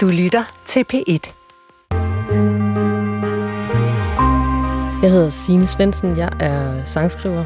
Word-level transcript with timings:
Du 0.00 0.08
lytter 0.08 0.42
til 0.66 0.84
P1. 0.92 1.32
Jeg 5.02 5.10
hedder 5.10 5.28
Signe 5.28 5.66
Svendsen. 5.66 6.16
Jeg 6.16 6.30
er 6.40 6.84
sangskriver, 6.84 7.44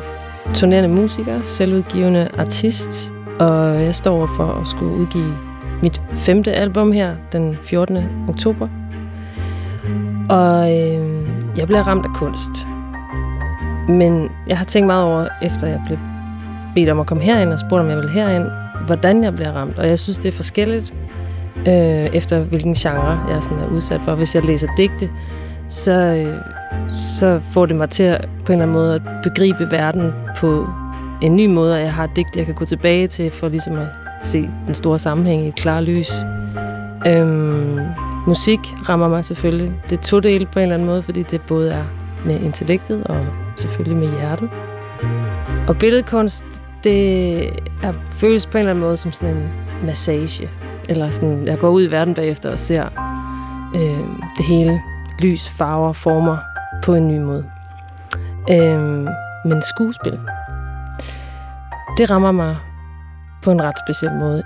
turnerende 0.54 0.88
musiker, 0.88 1.42
selvudgivende 1.42 2.28
artist, 2.38 3.12
og 3.38 3.84
jeg 3.84 3.94
står 3.94 4.30
for 4.36 4.46
at 4.46 4.66
skulle 4.66 4.92
udgive 4.92 5.38
mit 5.82 6.02
femte 6.14 6.52
album 6.52 6.92
her 6.92 7.16
den 7.32 7.56
14. 7.62 7.98
oktober. 8.28 8.68
Og 10.30 10.72
øh, 10.72 11.28
jeg 11.56 11.66
bliver 11.66 11.82
ramt 11.82 12.06
af 12.06 12.14
kunst. 12.14 12.66
Men 13.88 14.30
jeg 14.46 14.58
har 14.58 14.64
tænkt 14.64 14.86
meget 14.86 15.04
over, 15.04 15.28
efter 15.42 15.66
jeg 15.66 15.82
blev 15.86 15.98
bedt 16.74 16.90
om 16.90 17.00
at 17.00 17.06
komme 17.06 17.22
herind 17.22 17.52
og 17.52 17.58
spurgt, 17.58 17.80
om 17.80 17.88
jeg 17.88 17.96
vil 17.96 18.10
herind, 18.10 18.44
hvordan 18.86 19.24
jeg 19.24 19.34
bliver 19.34 19.52
ramt. 19.52 19.78
Og 19.78 19.88
jeg 19.88 19.98
synes, 19.98 20.18
det 20.18 20.28
er 20.28 20.32
forskelligt, 20.32 20.94
øh, 21.58 22.14
efter 22.14 22.44
hvilken 22.44 22.74
genre 22.74 23.26
jeg 23.30 23.42
sådan 23.42 23.58
er 23.58 23.66
udsat 23.66 24.00
for. 24.04 24.14
Hvis 24.14 24.34
jeg 24.34 24.44
læser 24.44 24.66
digte, 24.76 25.10
så, 25.68 25.92
øh, 25.92 26.38
så 26.94 27.40
får 27.52 27.66
det 27.66 27.76
mig 27.76 27.90
til 27.90 28.02
at, 28.02 28.28
på 28.44 28.52
en 28.52 28.52
eller 28.52 28.62
anden 28.62 28.76
måde 28.76 28.94
at 28.94 29.02
begribe 29.22 29.70
verden 29.70 30.12
på 30.36 30.68
en 31.22 31.36
ny 31.36 31.46
måde, 31.46 31.74
og 31.74 31.80
jeg 31.80 31.92
har 31.92 32.04
et 32.04 32.10
digt, 32.16 32.36
jeg 32.36 32.46
kan 32.46 32.54
gå 32.54 32.64
tilbage 32.64 33.06
til 33.06 33.30
for 33.30 33.48
ligesom 33.48 33.76
at 33.76 33.86
se 34.22 34.50
den 34.66 34.74
store 34.74 34.98
sammenhæng 34.98 35.44
i 35.44 35.48
et 35.48 35.54
klart 35.54 35.84
lys. 35.84 36.12
Øhm, 37.06 37.80
musik 38.26 38.58
rammer 38.88 39.08
mig 39.08 39.24
selvfølgelig. 39.24 39.72
Det 39.90 39.98
er 39.98 40.02
to 40.02 40.20
dele 40.20 40.46
på 40.46 40.58
en 40.58 40.62
eller 40.62 40.74
anden 40.74 40.88
måde, 40.88 41.02
fordi 41.02 41.22
det 41.22 41.40
både 41.40 41.70
er 41.70 41.84
med 42.26 42.40
intellektet 42.40 43.04
og 43.04 43.26
selvfølgelig 43.56 43.98
med 43.98 44.18
hjertet. 44.18 44.50
Og 45.68 45.78
billedkunst, 45.78 46.44
det 46.84 47.42
er, 47.82 47.92
føles 48.10 48.46
på 48.46 48.58
en 48.58 48.58
eller 48.58 48.70
anden 48.70 48.84
måde 48.84 48.96
som 48.96 49.12
sådan 49.12 49.36
en 49.36 49.48
massage. 49.86 50.50
Eller 50.88 51.10
sådan, 51.10 51.48
jeg 51.48 51.58
går 51.58 51.68
ud 51.68 51.82
i 51.82 51.90
verden 51.90 52.14
bagefter 52.14 52.50
og 52.50 52.58
ser 52.58 52.84
øh, 53.74 54.04
det 54.36 54.44
hele. 54.48 54.80
Lys, 55.22 55.48
farver, 55.48 55.92
former 55.92 56.36
på 56.82 56.94
en 56.94 57.08
ny 57.08 57.18
måde. 57.18 57.50
Øh, 58.50 58.80
men 59.44 59.62
skuespil, 59.62 60.18
det 61.96 62.10
rammer 62.10 62.32
mig 62.32 62.56
på 63.42 63.50
en 63.50 63.62
ret 63.62 63.78
speciel 63.86 64.12
måde. 64.12 64.42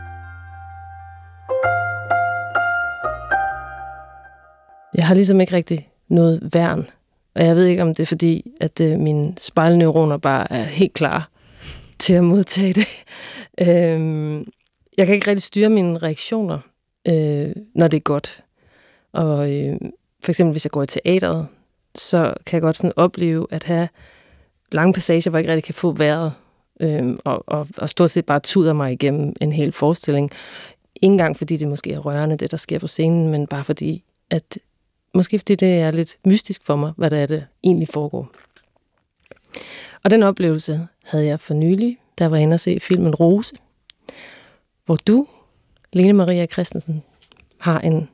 Jeg 4.94 5.06
har 5.06 5.14
ligesom 5.14 5.40
ikke 5.40 5.56
rigtig 5.56 5.88
noget 6.08 6.50
værn. 6.52 6.86
Og 7.34 7.44
jeg 7.44 7.56
ved 7.56 7.64
ikke, 7.64 7.82
om 7.82 7.94
det 7.94 8.02
er 8.02 8.06
fordi, 8.06 8.50
at 8.60 8.80
øh, 8.80 8.98
mine 8.98 9.34
spejlneuroner 9.38 10.16
bare 10.16 10.52
er 10.52 10.62
helt 10.62 10.92
klar 10.92 11.28
til 11.98 12.14
at 12.14 12.24
modtage 12.24 12.72
det. 12.72 12.88
øhm, 13.68 14.44
jeg 14.98 15.06
kan 15.06 15.14
ikke 15.14 15.30
rigtig 15.30 15.42
styre 15.42 15.68
mine 15.68 15.98
reaktioner, 15.98 16.58
øh, 17.08 17.52
når 17.74 17.88
det 17.88 17.96
er 17.96 18.02
godt. 18.02 18.44
Og 19.12 19.52
øh, 19.52 19.76
for 20.24 20.32
eksempel, 20.32 20.52
hvis 20.52 20.64
jeg 20.64 20.70
går 20.70 20.82
i 20.82 20.86
teateret, 20.86 21.46
så 21.94 22.34
kan 22.46 22.56
jeg 22.56 22.62
godt 22.62 22.76
sådan 22.76 22.92
opleve 22.96 23.46
at 23.50 23.64
have 23.64 23.88
lange 24.72 24.92
passager, 24.92 25.30
hvor 25.30 25.38
jeg 25.38 25.42
ikke 25.42 25.52
rigtig 25.52 25.64
kan 25.64 25.74
få 25.74 25.92
vejret, 25.92 26.32
øh, 26.80 27.16
og, 27.24 27.44
og, 27.46 27.66
og 27.76 27.88
stort 27.88 28.10
set 28.10 28.26
bare 28.26 28.40
tuder 28.40 28.72
mig 28.72 28.92
igennem 28.92 29.34
en 29.40 29.52
hel 29.52 29.72
forestilling. 29.72 30.30
Ikke 30.94 31.12
engang 31.12 31.36
fordi 31.36 31.56
det 31.56 31.68
måske 31.68 31.92
er 31.92 31.98
rørende, 31.98 32.36
det 32.36 32.50
der 32.50 32.56
sker 32.56 32.78
på 32.78 32.86
scenen, 32.86 33.28
men 33.28 33.46
bare 33.46 33.64
fordi, 33.64 34.04
at 34.30 34.58
måske 35.14 35.38
fordi 35.38 35.54
det 35.54 35.80
er 35.80 35.90
lidt 35.90 36.18
mystisk 36.24 36.66
for 36.66 36.76
mig, 36.76 36.92
hvad 36.96 37.10
der 37.10 37.16
er, 37.16 37.26
det 37.26 37.46
egentlig 37.64 37.88
foregår. 37.88 38.30
Og 40.04 40.10
den 40.10 40.22
oplevelse 40.22 40.88
havde 41.04 41.26
jeg 41.26 41.40
for 41.40 41.54
nylig, 41.54 41.98
da 42.18 42.24
jeg 42.24 42.30
var 42.30 42.36
inde 42.36 42.54
og 42.54 42.60
se 42.60 42.80
filmen 42.80 43.14
Rose, 43.14 43.54
hvor 44.88 44.96
du, 44.96 45.26
Lene 45.92 46.12
Maria 46.12 46.46
Christensen, 46.46 47.02
har 47.58 47.80
en 47.80 48.08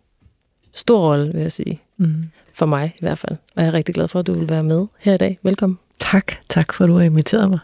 stor 0.72 0.98
rolle, 0.98 1.32
vil 1.32 1.40
jeg 1.40 1.52
sige. 1.52 1.80
Mm. 1.96 2.24
For 2.54 2.66
mig 2.66 2.94
i 2.94 2.98
hvert 3.00 3.18
fald. 3.18 3.36
Og 3.56 3.62
jeg 3.62 3.68
er 3.68 3.74
rigtig 3.74 3.94
glad 3.94 4.08
for, 4.08 4.18
at 4.18 4.26
du 4.26 4.32
vil 4.32 4.48
være 4.48 4.62
med 4.62 4.86
her 4.98 5.14
i 5.14 5.16
dag. 5.16 5.36
Velkommen. 5.42 5.78
Tak. 6.00 6.32
Tak 6.48 6.72
for, 6.72 6.84
at 6.84 6.88
du 6.88 6.94
har 6.94 7.02
inviteret 7.02 7.50
mig. 7.50 7.58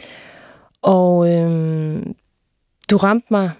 og 0.96 1.32
øhm, 1.32 2.14
du 2.90 2.96
ramte 2.96 3.26
mig, 3.30 3.50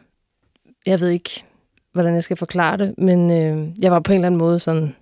jeg 0.87 1.01
ved 1.01 1.11
ikke, 1.11 1.45
hvordan 1.93 2.15
jeg 2.15 2.23
skal 2.23 2.37
forklare 2.37 2.77
det, 2.77 2.95
men 2.99 3.31
øh, 3.31 3.69
jeg 3.83 3.93
var 3.93 4.01
på 4.01 4.13
en 4.13 4.17
eller 4.17 4.27
anden 4.27 4.39
måde 4.39 4.59
sådan, 4.59 4.97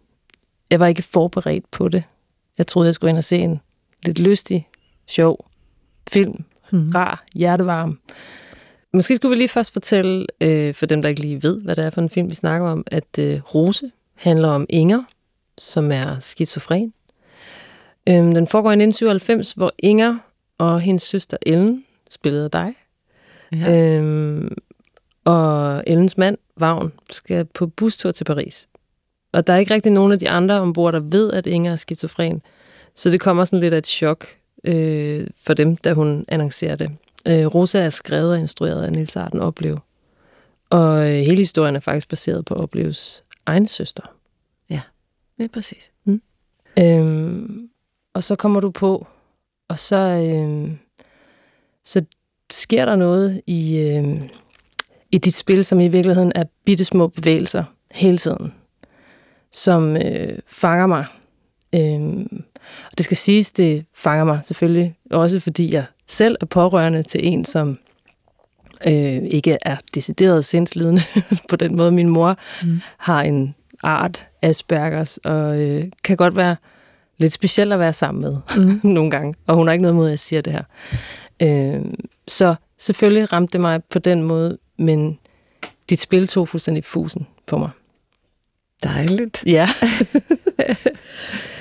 jeg 0.70 0.80
var 0.80 0.86
ikke 0.86 1.02
forberedt 1.02 1.70
på 1.70 1.88
det. 1.88 2.04
Jeg 2.58 2.66
troede, 2.66 2.86
jeg 2.86 2.94
skulle 2.94 3.10
ind 3.10 3.18
og 3.18 3.24
se 3.24 3.38
en 3.38 3.60
lidt 4.02 4.18
lystig, 4.18 4.68
sjov 5.06 5.46
film. 6.08 6.44
Mm. 6.72 6.90
Rar, 6.90 7.24
hjertevarm. 7.34 7.98
Måske 8.94 9.16
skulle 9.16 9.30
vi 9.30 9.36
lige 9.36 9.48
først 9.48 9.72
fortælle, 9.72 10.26
øh, 10.40 10.74
for 10.74 10.86
dem, 10.86 11.02
der 11.02 11.08
ikke 11.08 11.20
lige 11.20 11.42
ved, 11.42 11.60
hvad 11.60 11.76
det 11.76 11.84
er 11.84 11.90
for 11.90 12.00
en 12.00 12.08
film, 12.08 12.30
vi 12.30 12.34
snakker 12.34 12.68
om, 12.68 12.84
at 12.86 13.18
øh, 13.18 13.40
Rose 13.54 13.90
handler 14.14 14.48
om 14.48 14.66
Inger, 14.68 15.02
som 15.58 15.92
er 15.92 16.18
skizofren. 16.18 16.92
Øhm, 18.08 18.34
den 18.34 18.46
foregår 18.46 18.70
i 18.70 18.80
1997, 18.82 19.52
hvor 19.52 19.72
Inger 19.78 20.18
og 20.58 20.80
hendes 20.80 21.02
søster 21.02 21.36
Ellen 21.46 21.84
spillede 22.10 22.48
dig. 22.48 22.74
Ja. 23.56 23.96
Øhm, 23.96 24.56
og 25.24 25.82
Ellens 25.86 26.18
mand, 26.18 26.38
Vagn, 26.56 26.92
skal 27.10 27.44
på 27.44 27.66
bustur 27.66 28.12
til 28.12 28.24
Paris. 28.24 28.68
Og 29.32 29.46
der 29.46 29.52
er 29.52 29.58
ikke 29.58 29.74
rigtig 29.74 29.92
nogen 29.92 30.12
af 30.12 30.18
de 30.18 30.30
andre 30.30 30.60
ombord, 30.60 30.92
der 30.92 31.00
ved, 31.00 31.32
at 31.32 31.46
Inger 31.46 31.72
er 31.72 31.76
skizofren. 31.76 32.42
Så 32.94 33.10
det 33.10 33.20
kommer 33.20 33.44
sådan 33.44 33.60
lidt 33.60 33.74
af 33.74 33.78
et 33.78 33.86
chok 33.86 34.26
øh, 34.64 35.26
for 35.46 35.54
dem, 35.54 35.76
da 35.76 35.92
hun 35.92 36.24
annoncerer 36.28 36.76
det. 36.76 36.90
Øh, 37.26 37.46
Rosa 37.46 37.78
er 37.78 37.90
skrevet 37.90 38.32
og 38.32 38.38
instrueret 38.38 38.84
af 38.84 38.92
Nils 38.92 39.16
Arden 39.16 39.40
Oplev. 39.40 39.78
Og 40.70 40.98
øh, 40.98 41.14
hele 41.14 41.36
historien 41.36 41.76
er 41.76 41.80
faktisk 41.80 42.08
baseret 42.08 42.44
på 42.44 42.54
Opleves 42.54 43.24
egen 43.46 43.66
søster. 43.66 44.02
Ja, 44.70 44.80
det 45.38 45.44
er 45.44 45.48
præcis. 45.48 45.90
Mm. 46.04 46.22
Øhm, 46.78 47.68
og 48.14 48.24
så 48.24 48.36
kommer 48.36 48.60
du 48.60 48.70
på, 48.70 49.06
og 49.68 49.78
så, 49.78 49.96
øh, 49.96 50.72
så 51.84 52.04
sker 52.50 52.84
der 52.84 52.96
noget 52.96 53.42
i, 53.46 53.78
øh, 53.78 54.30
i 55.12 55.18
dit 55.18 55.34
spil, 55.34 55.64
som 55.64 55.80
i 55.80 55.88
virkeligheden 55.88 56.32
er 56.34 56.44
bitte 56.64 56.84
små 56.84 57.08
bevægelser 57.08 57.64
hele 57.90 58.18
tiden, 58.18 58.54
som 59.52 59.96
øh, 59.96 60.38
fanger 60.46 60.86
mig. 60.86 61.06
Øh, 61.74 62.26
og 62.92 62.98
det 62.98 63.04
skal 63.04 63.16
siges, 63.16 63.50
det 63.50 63.86
fanger 63.94 64.24
mig 64.24 64.40
selvfølgelig 64.44 64.94
også, 65.10 65.40
fordi 65.40 65.72
jeg 65.72 65.84
selv 66.06 66.36
er 66.40 66.46
pårørende 66.46 67.02
til 67.02 67.26
en, 67.26 67.44
som 67.44 67.78
øh, 68.86 69.22
ikke 69.30 69.58
er 69.62 69.76
decideret 69.94 70.44
sindslidende 70.44 71.02
på 71.50 71.56
den 71.56 71.76
måde. 71.76 71.90
Min 71.90 72.08
mor 72.08 72.38
mm. 72.62 72.80
har 72.98 73.22
en 73.22 73.54
art 73.82 74.26
Aspergers, 74.42 75.18
og 75.18 75.60
øh, 75.60 75.84
kan 76.04 76.16
godt 76.16 76.36
være 76.36 76.56
lidt 77.18 77.32
speciel 77.32 77.72
at 77.72 77.78
være 77.78 77.92
sammen 77.92 78.22
med 78.22 78.36
mm. 78.56 78.80
nogle 78.96 79.10
gange. 79.10 79.34
Og 79.46 79.54
hun 79.54 79.66
har 79.66 79.72
ikke 79.72 79.82
noget 79.82 79.96
mod, 79.96 80.06
at 80.06 80.10
jeg 80.10 80.18
siger 80.18 80.40
det 80.40 80.52
her. 80.52 80.62
Øh, 81.42 81.84
så 82.28 82.54
selvfølgelig 82.78 83.32
ramte 83.32 83.52
det 83.52 83.60
mig 83.60 83.84
på 83.84 83.98
den 83.98 84.22
måde, 84.22 84.58
men 84.76 85.18
dit 85.90 86.00
spil 86.00 86.26
tog 86.26 86.48
fuldstændig 86.48 86.84
fusen 86.84 87.26
på 87.46 87.58
mig. 87.58 87.70
Dejligt. 88.84 89.42
Ja. 89.46 89.68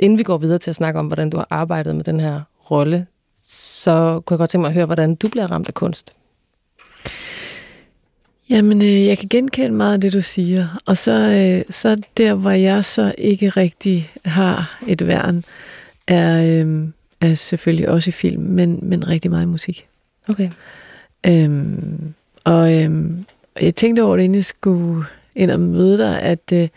Inden 0.00 0.18
vi 0.18 0.22
går 0.22 0.38
videre 0.38 0.58
til 0.58 0.70
at 0.70 0.76
snakke 0.76 1.00
om, 1.00 1.06
hvordan 1.06 1.30
du 1.30 1.36
har 1.36 1.46
arbejdet 1.50 1.96
med 1.96 2.04
den 2.04 2.20
her 2.20 2.40
rolle, 2.70 3.06
så 3.44 4.20
kunne 4.26 4.34
jeg 4.34 4.38
godt 4.38 4.50
tænke 4.50 4.62
mig 4.62 4.68
at 4.68 4.74
høre, 4.74 4.86
hvordan 4.86 5.14
du 5.14 5.28
bliver 5.28 5.50
ramt 5.50 5.68
af 5.68 5.74
kunst. 5.74 6.12
Jamen, 8.50 8.82
øh, 8.82 9.06
jeg 9.06 9.18
kan 9.18 9.28
genkende 9.28 9.72
meget 9.72 9.94
af 9.94 10.00
det, 10.00 10.12
du 10.12 10.22
siger. 10.22 10.80
Og 10.86 10.96
så, 10.96 11.12
øh, 11.12 11.64
så 11.70 11.96
der, 12.16 12.34
hvor 12.34 12.50
jeg 12.50 12.84
så 12.84 13.14
ikke 13.18 13.48
rigtig 13.48 14.10
har 14.24 14.78
et 14.86 15.06
værn, 15.06 15.44
er, 16.06 16.62
øh, 16.64 16.88
er 17.20 17.34
selvfølgelig 17.34 17.88
også 17.88 18.10
i 18.10 18.12
film, 18.12 18.42
men, 18.42 18.78
men 18.82 19.08
rigtig 19.08 19.30
meget 19.30 19.42
i 19.42 19.46
musik. 19.46 19.86
Okay. 20.28 20.50
Øhm, 21.26 22.14
og 22.44 22.82
øhm, 22.82 23.24
jeg 23.60 23.74
tænkte 23.74 24.02
over 24.02 24.16
det, 24.16 24.24
inden 24.24 24.34
jeg 24.34 24.44
skulle 24.44 25.04
ind 25.34 25.50
og 25.50 25.60
møde 25.60 25.98
dig, 25.98 26.20
at, 26.20 26.52
øh, 26.52 26.68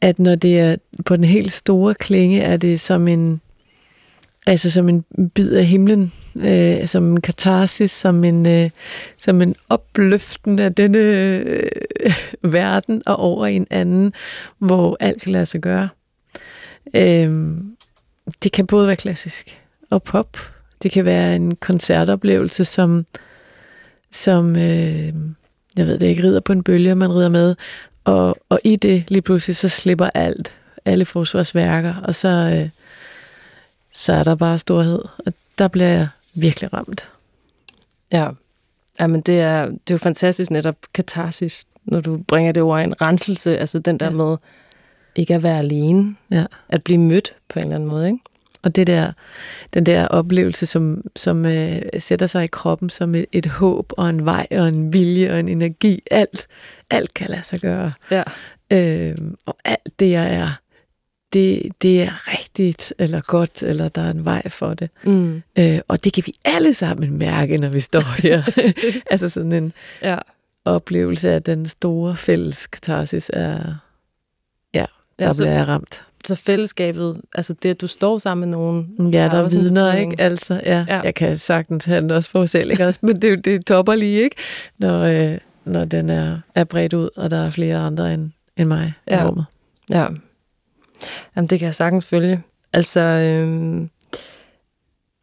at 0.00 0.18
når 0.18 0.34
det 0.34 0.60
er 0.60 0.76
på 1.04 1.16
den 1.16 1.24
helt 1.24 1.52
store 1.52 1.94
klinge, 1.94 2.40
er 2.40 2.56
det 2.56 2.80
som 2.80 3.08
en, 3.08 3.40
altså 4.46 4.70
som 4.70 4.88
en 4.88 5.04
bid 5.34 5.52
af 5.52 5.64
himlen, 5.64 6.12
øh, 6.36 6.88
som 6.88 7.10
en 7.10 7.20
katarsis, 7.20 7.90
som 7.90 8.24
en, 8.24 8.46
øh, 8.46 8.70
som 9.16 9.42
en 9.42 9.54
opløften 9.68 10.58
af 10.58 10.74
denne 10.74 10.98
øh, 10.98 11.70
verden 12.42 13.02
og 13.06 13.16
over 13.16 13.46
i 13.46 13.54
en 13.54 13.66
anden, 13.70 14.12
hvor 14.58 14.96
alt 15.00 15.22
kan 15.22 15.32
lade 15.32 15.46
sig 15.46 15.60
gøre. 15.60 15.88
Øh, 16.94 17.56
det 18.42 18.52
kan 18.52 18.66
både 18.66 18.86
være 18.86 18.96
klassisk 18.96 19.60
og 19.90 20.02
pop. 20.02 20.38
Det 20.82 20.90
kan 20.90 21.04
være 21.04 21.36
en 21.36 21.56
koncertoplevelse, 21.56 22.64
som, 22.64 23.06
som 24.12 24.56
øh, 24.56 25.14
jeg 25.76 25.86
ved 25.86 25.98
det 25.98 26.06
ikke, 26.06 26.22
rider 26.22 26.40
på 26.40 26.52
en 26.52 26.62
bølge, 26.62 26.94
man 26.94 27.12
rider 27.12 27.28
med, 27.28 27.56
og, 28.04 28.36
og 28.48 28.60
i 28.64 28.76
det 28.76 29.04
lige 29.08 29.22
pludselig, 29.22 29.56
så 29.56 29.68
slipper 29.68 30.10
alt, 30.14 30.52
alle 30.84 31.04
forsvarsværker, 31.04 31.94
og 32.04 32.14
så, 32.14 32.28
øh, 32.28 32.68
så 33.92 34.12
er 34.12 34.22
der 34.22 34.34
bare 34.34 34.58
storhed, 34.58 35.02
og 35.26 35.32
der 35.58 35.68
bliver 35.68 35.88
jeg 35.88 36.08
virkelig 36.34 36.72
ramt. 36.72 37.08
Ja, 38.12 38.28
Jamen, 39.00 39.20
det 39.20 39.40
er, 39.40 39.64
det 39.66 39.90
er 39.90 39.94
jo 39.94 39.98
fantastisk 39.98 40.50
netop 40.50 40.76
katarsis, 40.94 41.64
når 41.84 42.00
du 42.00 42.16
bringer 42.28 42.52
det 42.52 42.62
over 42.62 42.78
en 42.78 43.02
renselse, 43.02 43.58
altså 43.58 43.78
den 43.78 44.00
der 44.00 44.06
Ja. 44.06 44.12
med 44.12 44.36
ikke 45.16 45.34
at 45.34 45.42
være 45.42 45.58
alene, 45.58 46.16
Ja. 46.30 46.44
at 46.68 46.82
blive 46.84 46.98
mødt 46.98 47.34
på 47.48 47.58
en 47.58 47.62
eller 47.64 47.74
anden 47.74 47.88
måde, 47.88 48.06
ikke? 48.06 48.18
Og 48.62 48.76
det 48.76 48.86
der, 48.86 49.10
den 49.74 49.86
der 49.86 50.06
oplevelse, 50.08 50.66
som, 50.66 51.02
som 51.16 51.46
øh, 51.46 51.82
sætter 51.98 52.26
sig 52.26 52.44
i 52.44 52.46
kroppen 52.46 52.90
som 52.90 53.14
et, 53.14 53.26
et 53.32 53.46
håb 53.46 53.92
og 53.96 54.10
en 54.10 54.24
vej 54.24 54.46
og 54.50 54.68
en 54.68 54.92
vilje 54.92 55.32
og 55.32 55.40
en 55.40 55.48
energi. 55.48 56.02
Alt, 56.10 56.46
alt 56.90 57.14
kan 57.14 57.30
lade 57.30 57.44
sig 57.44 57.60
gøre. 57.60 57.92
Ja. 58.10 58.22
Øh, 58.72 59.16
og 59.46 59.56
alt 59.64 60.00
det, 60.00 60.10
jeg 60.10 60.34
er, 60.34 60.60
det, 61.32 61.62
det 61.82 62.02
er 62.02 62.28
rigtigt 62.32 62.94
eller 62.98 63.20
godt, 63.20 63.62
eller 63.62 63.88
der 63.88 64.02
er 64.02 64.10
en 64.10 64.24
vej 64.24 64.48
for 64.48 64.74
det. 64.74 64.90
Mm. 65.04 65.42
Øh, 65.58 65.78
og 65.88 66.04
det 66.04 66.12
kan 66.12 66.22
vi 66.26 66.32
alle 66.44 66.74
sammen 66.74 67.18
mærke, 67.18 67.58
når 67.58 67.68
vi 67.68 67.80
står 67.80 68.20
her. 68.22 68.42
altså 69.12 69.28
sådan 69.28 69.52
en 69.52 69.72
Ja. 70.02 70.18
oplevelse 70.64 71.30
af 71.30 71.42
den 71.42 71.66
store 71.66 72.16
fælles 72.16 72.66
katarsis 72.66 73.30
er, 73.34 73.74
ja, 74.74 74.84
der 75.18 75.26
Ja, 75.26 75.32
så- 75.32 75.42
bliver 75.44 75.54
jeg 75.56 75.68
ramt. 75.68 76.02
Så 76.24 76.34
fællesskabet, 76.34 77.20
altså 77.34 77.54
det, 77.62 77.68
at 77.70 77.80
du 77.80 77.86
står 77.86 78.18
sammen 78.18 78.50
med 78.50 78.58
nogen, 78.58 79.10
Ja, 79.14 79.22
har 79.22 79.28
der 79.28 79.38
er 79.44 79.48
vidner, 79.48 79.94
ikke? 79.94 80.16
Altså, 80.18 80.54
ja, 80.54 80.60
Ja. 80.88 80.96
ja. 80.96 81.00
Jeg 81.00 81.14
kan 81.14 81.36
sagtens 81.36 81.84
have 81.84 82.00
den 82.00 82.10
også 82.10 82.30
for 82.30 82.46
selv, 82.46 82.70
ikke? 82.70 82.86
Også, 82.86 82.98
men 83.02 83.22
det, 83.22 83.44
det 83.44 83.66
topper 83.66 83.94
lige, 83.94 84.22
ikke? 84.22 84.36
Når, 84.78 85.02
øh, 85.02 85.38
når 85.70 85.84
den 85.84 86.10
er, 86.10 86.38
er 86.54 86.64
bredt 86.64 86.92
ud, 86.92 87.08
og 87.16 87.30
der 87.30 87.36
er 87.46 87.50
flere 87.50 87.76
andre 87.78 88.14
end, 88.14 88.30
end 88.56 88.68
mig 88.68 88.94
i 89.06 89.10
Ja. 89.10 89.26
rummet. 89.26 89.44
Ja. 89.90 90.06
Jamen, 91.36 91.48
det 91.48 91.58
kan 91.58 91.66
jeg 91.66 91.74
sagtens 91.74 92.06
følge. 92.06 92.42
Altså, 92.72 93.00
øhm, 93.00 93.90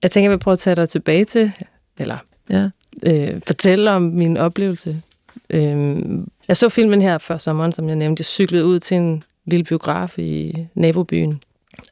jeg 0.03 0.11
tænker, 0.11 0.25
jeg 0.29 0.31
vil 0.31 0.39
prøve 0.43 0.53
at 0.53 0.59
tage 0.59 0.75
dig 0.75 0.89
tilbage 0.89 1.25
til, 1.25 1.51
eller 1.97 2.17
Ja. 2.49 2.69
øh, 3.03 3.41
fortælle 3.47 3.91
om 3.91 4.01
min 4.01 4.37
oplevelse. 4.37 5.01
Øhm, 5.49 6.27
jeg 6.47 6.57
så 6.57 6.69
filmen 6.69 7.01
her 7.01 7.17
før 7.17 7.37
sommeren, 7.37 7.71
som 7.71 7.87
jeg 7.87 7.95
nævnte. 7.95 8.21
Jeg 8.21 8.25
cyklede 8.25 8.65
ud 8.65 8.79
til 8.79 8.97
en 8.97 9.23
lille 9.45 9.63
biograf 9.63 10.19
i 10.19 10.53
nabobyen. 10.75 11.41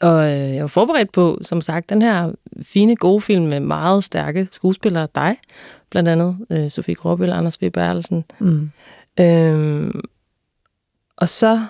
Og 0.01 0.23
øh, 0.23 0.53
jeg 0.55 0.61
var 0.61 0.67
forberedt 0.67 1.11
på, 1.11 1.39
som 1.41 1.61
sagt, 1.61 1.89
den 1.89 2.01
her 2.01 2.31
fine, 2.63 2.95
gode 2.95 3.21
film 3.21 3.45
med 3.45 3.59
meget 3.59 4.03
stærke 4.03 4.47
skuespillere. 4.51 5.07
Dig, 5.15 5.37
blandt 5.89 6.09
andet. 6.09 6.37
Øh, 6.49 6.69
Sofie 6.69 6.95
Gråbøl, 6.95 7.29
Anders 7.31 7.61
V. 7.61 7.69
Bertelsen. 7.71 8.25
Mm. 8.39 8.71
Øhm, 9.19 10.01
og 11.17 11.29
så, 11.29 11.65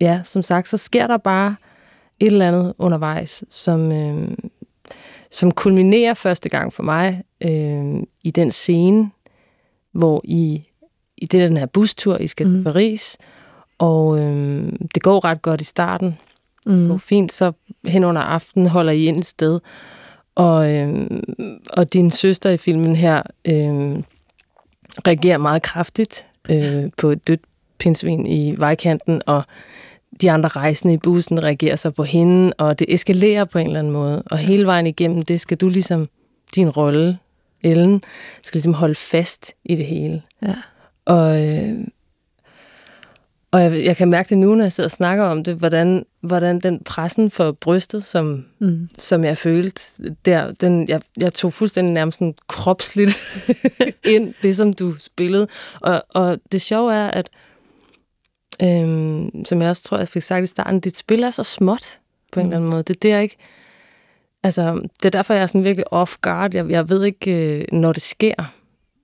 ja, 0.00 0.20
som 0.24 0.42
sagt, 0.42 0.68
så 0.68 0.76
sker 0.76 1.06
der 1.06 1.16
bare 1.16 1.56
et 2.20 2.26
eller 2.26 2.48
andet 2.48 2.74
undervejs, 2.78 3.44
som, 3.50 3.92
øhm, 3.92 4.50
som 5.30 5.50
kulminerer 5.50 6.14
første 6.14 6.48
gang 6.48 6.72
for 6.72 6.82
mig 6.82 7.22
øhm, 7.40 8.04
i 8.24 8.30
den 8.30 8.50
scene, 8.50 9.10
hvor 9.92 10.20
I, 10.24 10.62
i 11.16 11.26
det 11.26 11.42
er 11.42 11.46
den 11.48 11.56
her 11.56 11.66
bustur, 11.66 12.16
I 12.16 12.26
skal 12.26 12.46
mm. 12.46 12.52
til. 12.52 12.64
Paris, 12.64 13.16
og 13.78 14.18
øhm, 14.20 14.88
det 14.94 15.02
går 15.02 15.24
ret 15.24 15.42
godt 15.42 15.60
i 15.60 15.64
starten. 15.64 16.08
Det 16.08 16.88
går 16.88 16.94
Mm. 16.94 17.00
fint, 17.00 17.32
så 17.32 17.52
hen 17.86 18.04
under 18.04 18.22
aftenen 18.22 18.68
holder 18.68 18.92
I 18.92 19.04
ind 19.04 19.16
et 19.18 19.26
sted, 19.26 19.60
og, 20.36 20.72
øhm, 20.72 21.24
og 21.72 21.92
din 21.92 22.10
søster 22.10 22.50
i 22.50 22.56
filmen 22.56 22.96
her 22.96 23.22
øhm, 23.44 24.04
reagerer 25.06 25.38
meget 25.38 25.62
kraftigt 25.62 26.26
øh, 26.48 26.84
på 26.96 27.10
et 27.10 27.28
dødt 27.28 27.40
pindsvin 27.78 28.26
i 28.26 28.54
vejkanten, 28.58 29.22
og 29.26 29.42
de 30.20 30.30
andre 30.30 30.48
rejsende 30.48 30.94
i 30.94 30.96
bussen 30.96 31.42
reagerer 31.42 31.76
så 31.76 31.90
på 31.90 32.02
hende, 32.02 32.52
og 32.58 32.78
det 32.78 32.94
eskalerer 32.94 33.44
på 33.44 33.58
en 33.58 33.66
eller 33.66 33.78
anden 33.78 33.92
måde. 33.92 34.22
Og 34.22 34.38
hele 34.38 34.66
vejen 34.66 34.86
igennem 34.86 35.22
det 35.22 35.40
skal 35.40 35.56
du 35.56 35.68
ligesom, 35.68 36.08
din 36.54 36.70
rolle, 36.70 37.18
Ellen, 37.64 38.02
skal 38.42 38.58
ligesom 38.58 38.74
holde 38.74 38.94
fast 38.94 39.52
i 39.64 39.74
det 39.74 39.86
hele. 39.86 40.22
Ja. 40.42 40.54
Og, 41.04 41.46
øh, 41.46 41.78
og 43.56 43.62
jeg, 43.62 43.84
jeg 43.84 43.96
kan 43.96 44.10
mærke 44.10 44.28
det 44.28 44.38
nu, 44.38 44.54
når 44.54 44.64
jeg 44.64 44.72
sidder 44.72 44.86
og 44.86 44.90
snakker 44.90 45.24
om 45.24 45.44
det, 45.44 45.54
hvordan, 45.56 46.06
hvordan 46.20 46.60
den 46.60 46.82
pressen 46.84 47.30
for 47.30 47.52
brystet, 47.52 48.04
som, 48.04 48.44
Mm. 48.58 48.88
som 48.98 49.24
jeg 49.24 49.38
følte 49.38 49.82
der, 50.24 50.52
den, 50.52 50.88
jeg, 50.88 51.00
jeg 51.16 51.32
tog 51.34 51.52
fuldstændig 51.52 51.92
nærmest 51.92 52.18
sådan 52.18 52.34
kropsligt 52.46 53.18
ind, 54.14 54.34
det 54.42 54.56
som 54.56 54.72
du 54.72 54.94
spillede. 54.98 55.48
Og, 55.80 56.02
og 56.14 56.38
det 56.52 56.62
sjove 56.62 56.94
er, 56.94 57.10
at 57.10 57.28
øhm, 58.62 59.44
som 59.44 59.62
jeg 59.62 59.68
også 59.70 59.82
tror, 59.82 59.98
jeg 59.98 60.08
fik 60.08 60.22
sagt 60.22 60.44
i 60.44 60.46
starten, 60.46 60.80
dit 60.80 60.96
spil 60.96 61.22
er 61.22 61.30
så 61.30 61.42
småt 61.42 61.98
på 62.32 62.40
en 62.40 62.46
Mm. 62.46 62.50
eller 62.52 62.56
anden 62.58 62.70
måde. 62.70 62.82
Det 62.82 63.04
er 63.04 63.10
der 63.14 63.20
ikke... 63.20 63.36
Altså, 64.42 64.74
det 65.02 65.04
er 65.04 65.10
derfor, 65.10 65.34
jeg 65.34 65.42
er 65.42 65.46
sådan 65.46 65.64
virkelig 65.64 65.92
off 65.92 66.16
guard. 66.22 66.54
Jeg, 66.54 66.70
jeg 66.70 66.88
ved 66.88 67.04
ikke, 67.04 67.30
øh, 67.58 67.64
når 67.72 67.92
det 67.92 68.02
sker. 68.02 68.52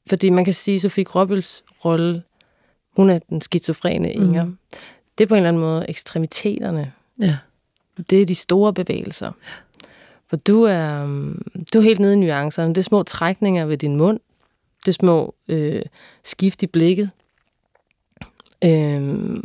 Fordi 0.08 0.30
man 0.30 0.44
kan 0.44 0.54
sige, 0.54 0.74
at 0.74 0.80
Sofie 0.80 1.04
Gråbøls 1.04 1.64
rolle, 1.84 2.22
hun 2.96 3.10
er 3.10 3.18
den 3.18 3.40
skizofrene 3.40 4.12
Inger. 4.12 4.44
Mm. 4.44 4.58
Det 5.18 5.24
er 5.24 5.28
på 5.28 5.34
en 5.34 5.38
eller 5.38 5.48
anden 5.48 5.62
måde 5.62 5.86
ekstremiteterne. 5.88 6.92
Ja. 7.20 7.36
Det 8.10 8.22
er 8.22 8.26
de 8.26 8.34
store 8.34 8.72
bevægelser. 8.72 9.32
For 10.28 10.36
du 10.36 10.62
er, 10.62 11.02
øhm, 11.04 11.42
du 11.74 11.78
er 11.78 11.82
helt 11.82 12.00
nede 12.00 12.12
i 12.12 12.16
nuancerne. 12.16 12.68
Det 12.74 12.78
er 12.78 12.82
små 12.82 13.02
trækninger 13.02 13.64
ved 13.64 13.78
din 13.78 13.96
mund. 13.96 14.20
Det 14.86 14.88
er 14.88 14.92
små 14.92 15.34
øh, 15.48 15.82
skift 16.24 16.62
i 16.62 16.66
blikket. 16.66 17.10
Øhm, 18.64 19.44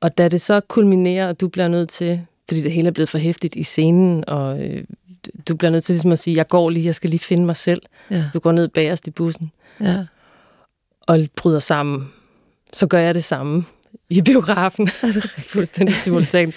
og 0.00 0.18
da 0.18 0.28
det 0.28 0.40
så 0.40 0.60
kulminerer, 0.60 1.28
og 1.28 1.40
du 1.40 1.48
bliver 1.48 1.68
nødt 1.68 1.88
til, 1.88 2.26
fordi 2.48 2.60
det 2.60 2.72
hele 2.72 2.88
er 2.88 2.92
blevet 2.92 3.08
for 3.08 3.18
hæftigt 3.18 3.56
i 3.56 3.62
scenen, 3.62 4.24
og 4.28 4.62
øh, 4.62 4.84
du 5.48 5.56
bliver 5.56 5.70
nødt 5.70 5.84
til 5.84 5.92
ligesom 5.92 6.12
at 6.12 6.18
sige, 6.18 6.36
jeg 6.36 6.48
går 6.48 6.70
lige, 6.70 6.86
jeg 6.86 6.94
skal 6.94 7.10
lige 7.10 7.20
finde 7.20 7.44
mig 7.46 7.56
selv. 7.56 7.82
Ja. 8.10 8.24
Du 8.34 8.38
går 8.38 8.52
ned 8.52 8.68
bagerst 8.68 9.06
i 9.06 9.10
bussen 9.10 9.52
Ja. 9.80 10.04
og 11.06 11.18
bryder 11.36 11.58
sammen. 11.58 12.08
Så 12.72 12.86
gør 12.86 12.98
jeg 12.98 13.14
det 13.14 13.24
samme 13.24 13.64
i 14.10 14.22
biografen. 14.22 14.88
Fuldstændig 15.52 15.94
simultant. 15.94 16.54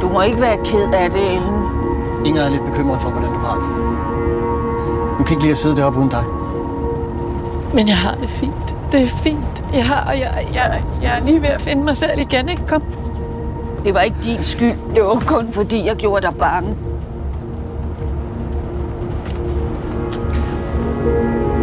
Du 0.00 0.08
må 0.08 0.22
ikke 0.22 0.40
være 0.40 0.56
ked 0.64 0.92
af 0.94 1.10
det, 1.10 1.26
Ellen. 1.26 1.54
Inger 2.26 2.42
er 2.42 2.50
lidt 2.50 2.64
bekymret 2.64 3.00
for, 3.00 3.10
hvordan 3.10 3.30
du 3.32 3.38
har 3.38 3.54
det. 3.54 3.68
Hun 5.16 5.24
kan 5.24 5.32
ikke 5.34 5.42
lide 5.42 5.52
at 5.52 5.58
sidde 5.58 5.76
deroppe 5.76 5.98
uden 5.98 6.10
dig. 6.10 6.24
Men 7.74 7.88
jeg 7.88 7.96
har 7.96 8.14
det 8.14 8.28
fint. 8.30 8.74
Det 8.92 9.02
er 9.02 9.06
fint. 9.06 9.64
Jeg 9.72 9.84
har, 9.86 10.10
og 10.10 10.20
jeg, 10.20 10.48
jeg, 10.54 10.82
jeg 11.02 11.18
er 11.18 11.26
lige 11.26 11.42
ved 11.42 11.48
at 11.48 11.60
finde 11.60 11.84
mig 11.84 11.96
selv 11.96 12.18
igen, 12.20 12.48
ikke? 12.48 12.62
Kom. 12.66 12.82
Det 13.84 13.94
var 13.94 14.00
ikke 14.00 14.16
din 14.24 14.42
skyld. 14.42 14.94
Det 14.94 15.02
var 15.02 15.22
kun 15.26 15.52
fordi, 15.52 15.86
jeg 15.86 15.96
gjorde 15.96 16.26
dig 16.26 16.34
bange. 16.38 16.76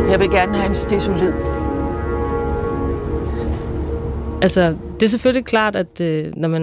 Jeg 0.10 0.20
vil 0.20 0.32
gerne 0.32 0.58
have 0.58 0.70
en 0.70 0.76
stesolid. 0.76 1.34
Altså, 4.44 4.78
det 5.00 5.06
er 5.06 5.09
selvfølgelig 5.09 5.45
klart, 5.45 5.76
at 5.76 6.02
øh, 6.02 6.33
når, 6.38 6.47
man, 6.50 6.62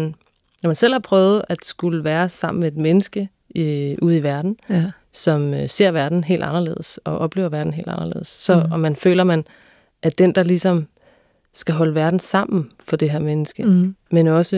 når 0.63 0.69
man 0.69 0.75
selv 0.75 0.93
har 0.93 1.01
prøvet 1.01 1.43
at 1.49 1.65
skulle 1.65 2.05
være 2.05 2.29
sammen 2.29 2.61
med 2.61 2.69
et 2.69 2.77
menneske 2.77 3.29
øh, 3.57 3.97
ude 4.03 4.17
i 4.17 4.23
verden, 4.23 4.57
Ja. 4.71 4.85
som 5.13 5.55
øh, 5.55 5.69
ser 5.69 5.91
verden 5.91 6.25
helt 6.25 6.43
anderledes 6.43 6.99
og 7.05 7.19
oplever 7.19 7.49
verden 7.49 7.73
helt 7.75 7.89
anderledes, 7.89 8.29
så, 8.29 8.55
Mm. 8.67 8.73
og 8.73 8.81
man 8.81 8.97
føler, 8.97 9.25
man 9.25 9.45
at 10.03 10.19
den, 10.19 10.33
der 10.35 10.43
ligesom 10.43 10.87
skal 11.55 11.75
holde 11.75 11.95
verden 11.95 12.19
sammen 12.19 12.71
for 12.89 12.97
det 12.97 13.11
her 13.11 13.19
menneske, 13.19 13.65
mm. 13.65 13.95
Men 14.11 14.27
også 14.27 14.57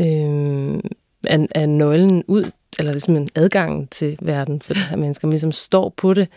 øh, 0.00 0.80
er, 1.26 1.46
er 1.54 1.66
nøglen 1.66 2.24
ud, 2.26 2.44
eller 2.78 2.92
ligesom 2.92 3.16
en 3.16 3.28
adgang 3.34 3.90
til 3.90 4.18
verden 4.22 4.62
for 4.62 4.74
det 4.74 4.82
her 4.82 4.96
menneske, 4.96 5.26
man 5.26 5.32
ligesom 5.32 5.52
står 5.52 5.94
på 5.96 6.14
det, 6.14 6.28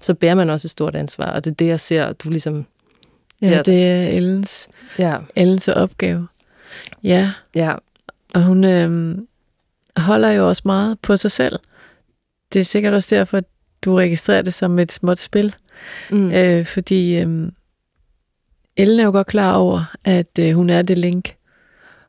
så 0.00 0.14
bærer 0.14 0.34
man 0.34 0.50
også 0.50 0.66
et 0.66 0.70
stort 0.70 0.96
ansvar, 0.96 1.30
og 1.30 1.44
det 1.44 1.50
er 1.50 1.54
det, 1.54 1.66
jeg 1.66 1.80
ser, 1.80 2.04
at 2.06 2.24
du 2.24 2.30
ligesom, 2.30 2.66
Ja, 3.50 3.56
Ja. 3.56 3.62
det 3.62 3.86
er 3.88 4.08
Ellens, 4.08 4.68
ja, 4.98 5.16
Ellens 5.36 5.68
opgave. 5.68 6.28
Ja, 7.02 7.32
ja, 7.54 7.74
og 8.34 8.44
hun 8.44 8.64
øhm, 8.64 9.26
holder 9.96 10.30
jo 10.30 10.48
også 10.48 10.62
meget 10.64 10.98
på 11.00 11.16
sig 11.16 11.30
selv. 11.30 11.58
Det 12.52 12.60
er 12.60 12.64
sikkert 12.64 12.94
også 12.94 13.14
derfor, 13.16 13.38
at 13.38 13.44
du 13.84 13.94
registrerer 13.94 14.42
det 14.42 14.54
som 14.54 14.78
et 14.78 14.92
småt 14.92 15.18
spil. 15.18 15.54
mm. 16.10 16.30
Øh, 16.32 16.66
fordi 16.66 17.16
øhm, 17.20 17.52
Ellen 18.76 19.00
er 19.00 19.04
jo 19.04 19.10
godt 19.10 19.26
klar 19.26 19.52
over, 19.54 19.94
at 20.04 20.38
øh, 20.40 20.54
hun 20.54 20.70
er 20.70 20.82
det 20.82 20.98
link. 20.98 21.34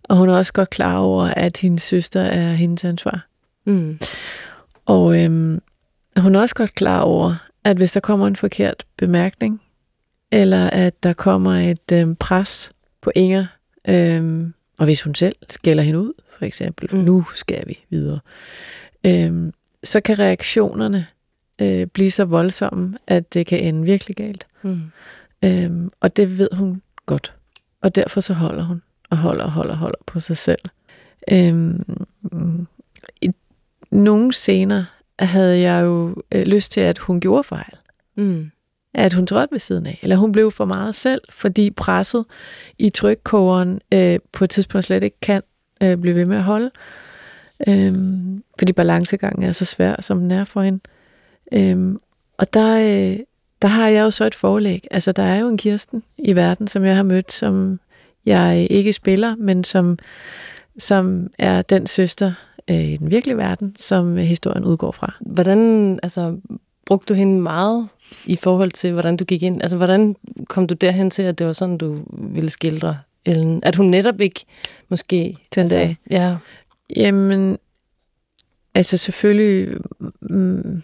Og 0.04 0.18
hun 0.18 0.30
er 0.30 0.34
også 0.38 0.54
godt 0.54 0.70
klar 0.70 0.98
over, 0.98 1.24
at 1.24 1.58
hendes 1.58 1.84
søster 1.84 2.22
er 2.22 2.54
hendes 2.54 2.84
ansvar. 2.86 3.27
Mm. 3.65 4.00
Og 4.86 5.24
øhm, 5.24 5.62
hun 6.18 6.36
er 6.36 6.39
også 6.42 6.56
godt 6.56 6.75
klar 6.75 7.00
over, 7.01 7.36
at 7.63 7.77
hvis 7.77 7.92
der 7.92 8.00
kommer 8.00 8.27
en 8.27 8.36
forkert 8.36 8.86
bemærkning, 8.98 9.62
eller 10.36 10.70
at 10.70 11.04
der 11.04 11.13
kommer 11.13 11.51
et 11.51 11.92
øhm, 11.94 12.15
pres 12.15 12.72
på 13.01 13.12
Inger, 13.15 13.46
øhm, 13.88 14.54
og 14.77 14.86
hvis 14.86 15.01
hun 15.01 15.15
selv 15.15 15.36
skælder 15.50 15.84
hende 15.84 16.00
ud, 16.00 16.13
for 16.38 16.46
eksempel, 16.46 16.96
mm. 16.96 17.04
Nu 17.04 17.25
skal 17.34 17.68
vi 17.68 17.86
videre, 17.89 18.20
øhm, 19.04 19.54
så 19.84 20.01
kan 20.01 20.20
reaktionerne 20.20 21.08
øh, 21.62 21.88
blive 21.88 22.12
så 22.12 22.25
voldsomme, 22.25 22.98
at 23.08 23.34
det 23.34 23.46
kan 23.48 23.60
ende 23.60 23.84
virkelig 23.84 24.15
galt. 24.15 24.48
Mm. 24.62 24.82
Øhm, 25.44 25.89
og 26.00 26.18
det 26.18 26.38
ved 26.38 26.50
hun 26.54 26.82
godt. 27.06 27.34
Og 27.82 27.96
derfor 27.96 28.22
så 28.22 28.34
holder 28.34 28.63
hun, 28.63 28.82
og 29.10 29.18
holder 29.18 29.44
og 29.44 29.51
holder 29.51 29.74
og 29.74 29.77
holder 29.77 30.00
på 30.06 30.20
sig 30.20 30.38
selv. 30.38 30.62
Øhm, 31.32 31.98
I 33.22 33.32
nogle 33.92 34.34
scener 34.34 34.86
havde 35.20 35.60
jeg 35.60 35.84
jo 35.84 36.15
øh, 36.32 36.42
lyst 36.42 36.72
til, 36.72 36.82
at 36.82 36.98
hun 36.98 37.22
gjorde 37.22 37.44
fejl. 37.44 37.77
Mm 38.15 38.51
at 38.96 39.14
hun 39.14 39.28
trådte 39.28 39.52
ved 39.52 39.60
siden 39.60 39.86
af, 39.86 40.00
eller 40.02 40.16
hun 40.16 40.32
blev 40.32 40.52
for 40.52 40.66
meget 40.66 40.96
selv, 40.96 41.22
fordi 41.30 41.72
presset 41.72 42.25
i 42.80 42.90
trykkogeren 42.90 43.80
øh, 43.94 44.20
på 44.32 44.44
et 44.44 44.50
tidspunkt 44.50 44.86
slet 44.86 45.04
ikke 45.04 45.20
kan 45.22 45.42
øh, 45.84 45.98
blive 45.98 46.16
ved 46.16 46.25
med 46.25 46.38
at 46.38 46.44
holde. 46.44 46.72
Øhm, 47.68 48.44
fordi 48.60 48.74
balancegangen 48.74 49.44
er 49.44 49.52
så 49.52 49.66
svær, 49.66 50.02
som 50.02 50.20
den 50.20 50.32
er 50.32 50.44
for 50.44 50.62
hende. 50.62 50.80
Øhm, 51.54 52.00
og 52.38 52.54
der, 52.54 52.78
øh, 52.80 53.20
der 53.62 53.68
har 53.68 53.88
jeg 53.88 54.02
jo 54.02 54.12
så 54.12 54.25
et 54.25 54.36
forlæg. 54.36 54.88
Altså, 54.92 55.12
der 55.12 55.24
er 55.24 55.36
jo 55.36 55.48
en 55.48 55.58
Kirsten 55.58 56.04
i 56.18 56.36
verden, 56.36 56.68
som 56.68 56.86
jeg 56.86 56.96
har 56.96 57.04
mødt, 57.04 57.32
som 57.32 57.80
jeg 58.25 58.68
ikke 58.70 58.94
spiller, 58.94 59.36
men 59.36 59.64
som, 59.64 59.98
som 60.80 61.28
er 61.40 61.62
den 61.62 61.88
søster 61.88 62.34
øh, 62.70 62.84
i 62.84 62.96
den 62.96 63.12
virkelige 63.12 63.38
verden, 63.38 63.75
som 63.75 64.18
historien 64.18 64.66
udgår 64.66 64.92
fra. 64.92 65.14
Hvordan, 65.22 66.00
altså, 66.04 66.38
brugte 66.86 67.13
du 67.13 67.18
hende 67.18 67.42
meget 67.42 67.88
i 68.25 68.36
forhold 68.36 68.72
til, 68.72 68.92
hvordan 68.92 69.18
du 69.18 69.24
gik 69.24 69.44
ind? 69.44 69.62
Altså, 69.62 69.77
hvordan 69.77 70.15
kom 70.48 70.68
du 70.68 70.74
derhen 70.74 71.10
til, 71.10 71.24
at 71.24 71.39
det 71.39 71.48
var 71.48 71.54
sådan, 71.54 71.77
du 71.77 72.06
ville 72.12 72.50
skildre 72.50 72.98
Ellen? 73.25 73.60
At 73.63 73.75
hun 73.75 73.86
netop 73.86 74.22
ikke, 74.22 74.46
måske... 74.89 75.38
Den 75.56 75.62
altså, 75.62 75.75
dag. 75.75 75.98
Ja. 76.10 76.38
Jamen, 76.96 77.58
altså 78.74 78.98
selvfølgelig... 78.98 79.77
Mm, 80.22 80.84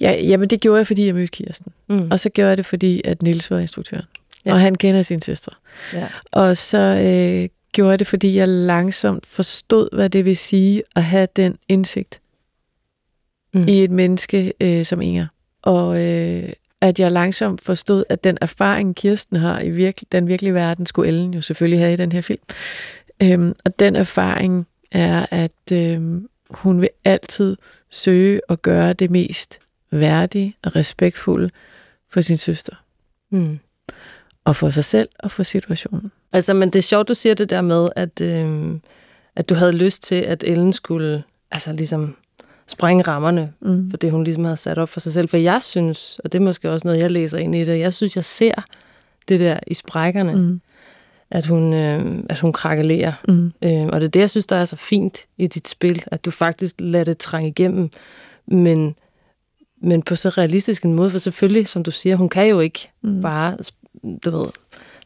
ja, 0.00 0.12
jamen, 0.12 0.50
det 0.50 0.60
gjorde 0.60 0.78
jeg, 0.78 0.86
fordi 0.86 1.06
jeg 1.06 1.14
mødte 1.14 1.30
Kirsten. 1.30 1.72
Mm. 1.88 2.10
Og 2.10 2.20
så 2.20 2.28
gjorde 2.28 2.48
jeg 2.48 2.56
det, 2.56 2.66
fordi 2.66 3.00
at 3.04 3.22
Nils 3.22 3.50
var 3.50 3.58
instruktøren. 3.58 4.04
Ja. 4.46 4.52
Og 4.52 4.60
han 4.60 4.74
kender 4.74 5.02
sin 5.02 5.20
søstre. 5.20 5.52
ja. 5.92 6.08
Og 6.32 6.56
så 6.56 6.78
øh, 6.78 7.48
gjorde 7.72 7.90
jeg 7.90 7.98
det, 7.98 8.06
fordi 8.06 8.36
jeg 8.36 8.48
langsomt 8.48 9.26
forstod, 9.26 9.88
hvad 9.92 10.10
det 10.10 10.24
vil 10.24 10.36
sige 10.36 10.82
at 10.96 11.04
have 11.04 11.28
den 11.36 11.56
indsigt 11.68 12.20
Mm. 13.52 13.68
i 13.68 13.84
et 13.84 13.90
menneske 13.90 14.52
øh, 14.60 14.84
som 14.84 15.00
Inger. 15.00 15.26
Og 15.62 16.02
øh, 16.02 16.52
at 16.80 17.00
jeg 17.00 17.12
langsomt 17.12 17.60
forstod, 17.60 18.04
at 18.08 18.24
den 18.24 18.38
erfaring, 18.40 18.96
Kirsten 18.96 19.36
har 19.36 19.60
i 19.60 19.70
virke, 19.70 20.06
den 20.12 20.28
virkelige 20.28 20.54
verden, 20.54 20.86
skulle 20.86 21.08
Ellen 21.08 21.34
jo 21.34 21.42
selvfølgelig 21.42 21.78
have 21.78 21.92
i 21.92 21.96
den 21.96 22.12
her 22.12 22.20
film. 22.20 22.40
Øhm, 23.22 23.54
og 23.64 23.78
den 23.78 23.96
erfaring 23.96 24.66
er, 24.92 25.26
at 25.30 25.72
øhm, 25.72 26.28
hun 26.50 26.80
vil 26.80 26.88
altid 27.04 27.56
søge 27.90 28.40
at 28.48 28.62
gøre 28.62 28.92
det 28.92 29.10
mest 29.10 29.58
værdige 29.90 30.56
og 30.62 30.76
respektfulde 30.76 31.50
for 32.08 32.20
sin 32.20 32.36
søster. 32.36 32.74
Mm. 33.30 33.58
Og 34.44 34.56
for 34.56 34.70
sig 34.70 34.84
selv 34.84 35.08
og 35.18 35.30
for 35.30 35.42
situationen. 35.42 36.12
Altså, 36.32 36.54
men 36.54 36.70
det 36.70 36.78
er 36.78 36.82
sjovt, 36.82 37.08
du 37.08 37.14
siger 37.14 37.34
det 37.34 37.50
der 37.50 37.60
med, 37.60 37.88
at, 37.96 38.20
øh, 38.20 38.74
at 39.36 39.48
du 39.48 39.54
havde 39.54 39.72
lyst 39.72 40.02
til, 40.02 40.14
at 40.14 40.44
Ellen 40.46 40.72
skulle 40.72 41.22
altså 41.50 41.72
ligesom 41.72 42.16
sprænge 42.70 43.02
rammerne 43.02 43.52
Mm. 43.60 43.90
for 43.90 43.96
det, 43.96 44.10
hun 44.10 44.24
ligesom 44.24 44.44
havde 44.44 44.56
sat 44.56 44.78
op 44.78 44.88
for 44.88 45.00
sig 45.00 45.12
selv. 45.12 45.28
For 45.28 45.36
jeg 45.36 45.62
synes, 45.62 46.18
og 46.24 46.32
det 46.32 46.38
er 46.40 46.42
måske 46.44 46.70
også 46.70 46.86
noget, 46.88 47.02
jeg 47.02 47.10
læser 47.10 47.38
ind 47.38 47.54
i 47.54 47.64
det, 47.64 47.78
jeg 47.78 47.92
synes, 47.92 48.16
jeg 48.16 48.24
ser 48.24 48.52
det 49.28 49.40
der 49.40 49.58
i 49.66 49.74
sprækkerne, 49.74 50.34
mm. 50.34 50.60
At, 51.32 51.46
hun, 51.46 51.72
øh, 51.74 52.24
at 52.28 52.38
hun 52.40 52.52
krakelerer. 52.52 53.12
Mm. 53.28 53.52
Øh, 53.62 53.86
og 53.86 54.00
det 54.00 54.06
er 54.06 54.10
det, 54.10 54.20
jeg 54.20 54.30
synes, 54.30 54.46
der 54.46 54.56
er 54.56 54.64
så 54.64 54.76
fint 54.76 55.18
i 55.38 55.46
dit 55.46 55.68
spil, 55.68 56.02
at 56.06 56.24
du 56.24 56.30
faktisk 56.30 56.74
lader 56.78 57.04
det 57.04 57.18
trænge 57.18 57.48
igennem, 57.48 57.90
men, 58.46 58.94
men 59.82 60.02
på 60.02 60.14
så 60.16 60.28
realistisk 60.28 60.82
en 60.84 60.94
måde, 60.94 61.10
for 61.10 61.18
selvfølgelig, 61.18 61.68
som 61.68 61.82
du 61.82 61.90
siger, 61.90 62.16
hun 62.16 62.28
kan 62.28 62.46
jo 62.46 62.60
ikke 62.60 62.88
Mm. 63.02 63.20
bare, 63.20 63.56
du 64.24 64.30
ved, 64.30 64.46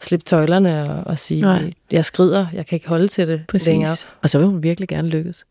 slippe 0.01 0.25
tøjlerne 0.25 0.83
og, 0.91 1.05
og 1.07 1.19
sige, 1.19 1.41
Nej. 1.41 1.73
jeg 1.91 2.05
skrider, 2.05 2.47
jeg 2.53 2.67
kan 2.67 2.77
ikke 2.77 2.89
holde 2.89 3.09
til 3.09 3.29
det 3.29 3.45
Præcis. 3.49 3.69
længere. 3.69 3.97
Og 4.23 4.31
så 4.31 4.39
vil 4.39 4.47
hun 4.47 4.63
virkelig 4.63 4.89
gerne 4.89 5.09
lykkes. 5.09 5.45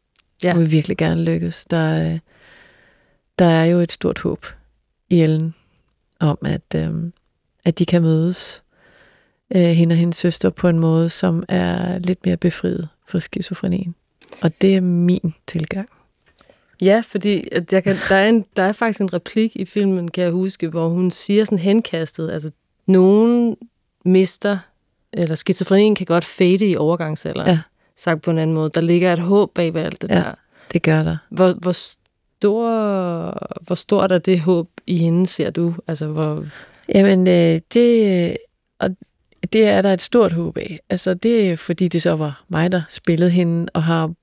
Ja. 0.44 0.54
Hun 0.54 0.62
vil 0.62 0.72
virkelig 0.72 0.98
gerne 0.98 1.24
lykkes. 1.24 1.66
Der, 1.66 2.14
øh, 2.14 2.20
der 3.40 3.46
er 3.46 3.66
jo 3.66 3.80
et 3.80 3.92
stort 3.92 4.20
håb 4.20 4.46
i 5.10 5.22
Ellen 5.22 5.56
om, 6.20 6.38
at, 6.46 6.76
øh, 6.76 6.92
at 7.66 7.80
de 7.80 7.86
kan 7.86 8.02
mødes, 8.02 8.64
øh, 9.56 9.62
hende 9.62 9.94
og 9.94 9.98
hendes 9.98 10.18
søster, 10.18 10.50
på 10.50 10.68
en 10.68 10.80
måde, 10.80 11.10
som 11.10 11.44
er 11.50 11.98
lidt 11.98 12.26
mere 12.26 12.38
befriet 12.38 12.90
for 13.08 13.20
skizofrenien. 13.20 13.96
Og 14.42 14.62
det 14.62 14.76
er 14.76 14.82
min 14.82 15.34
tilgang. 15.48 15.90
Ja, 16.82 17.04
fordi 17.06 17.48
at 17.52 17.74
jeg 17.74 17.84
kan, 17.84 17.98
der, 18.10 18.16
er 18.16 18.30
en, 18.30 18.46
der 18.56 18.64
er 18.64 18.72
faktisk 18.72 19.02
en 19.02 19.14
replik 19.14 19.56
i 19.56 19.66
filmen, 19.66 20.12
kan 20.12 20.24
jeg 20.24 20.32
huske, 20.32 20.68
hvor 20.68 20.90
hun 20.90 21.12
siger 21.12 21.46
sådan 21.46 21.60
henkastet, 21.60 22.32
altså 22.32 22.52
nogen 22.86 23.58
mister, 24.06 24.58
eller 25.14 25.36
skizofrenien 25.36 25.96
kan 25.96 26.06
godt 26.06 26.26
fade 26.26 26.70
i 26.70 26.76
overgangsalderen. 26.76 27.50
Ja. 27.50 27.60
Sagt 27.98 28.22
på 28.22 28.32
en 28.32 28.38
anden 28.38 28.54
måde. 28.56 28.70
Der 28.74 28.82
ligger 28.82 29.14
et 29.14 29.20
håb 29.20 29.54
bag 29.56 29.74
ved 29.74 29.82
alt 29.82 30.02
det 30.02 30.10
Ja. 30.10 30.16
der. 30.16 30.34
Det 30.74 30.82
gør 30.82 31.04
der. 31.04 31.18
Hvor, 31.30 31.54
hvor, 31.54 31.72
stor, 31.72 32.72
hvor 33.62 33.76
stort 33.76 34.12
er 34.12 34.18
det 34.18 34.40
håb 34.40 34.70
i 34.88 34.98
hende, 34.98 35.28
ser 35.28 35.50
du? 35.50 35.76
Altså, 35.88 36.08
hvor, 36.08 36.46
Jamen, 36.90 37.28
øh, 37.28 37.62
det, 37.74 38.38
og 38.80 38.90
det 39.54 39.68
er 39.68 39.82
der 39.82 39.94
et 39.94 40.02
stort 40.02 40.32
håb 40.32 40.58
af. 40.58 40.80
Altså, 40.90 41.14
det 41.14 41.50
er 41.52 41.56
fordi, 41.56 41.88
det 41.88 42.02
så 42.02 42.16
var 42.16 42.44
mig, 42.50 42.72
der 42.72 42.82
spillede 42.90 43.30
hende, 43.32 43.70
og 43.74 43.84
har 43.84 44.14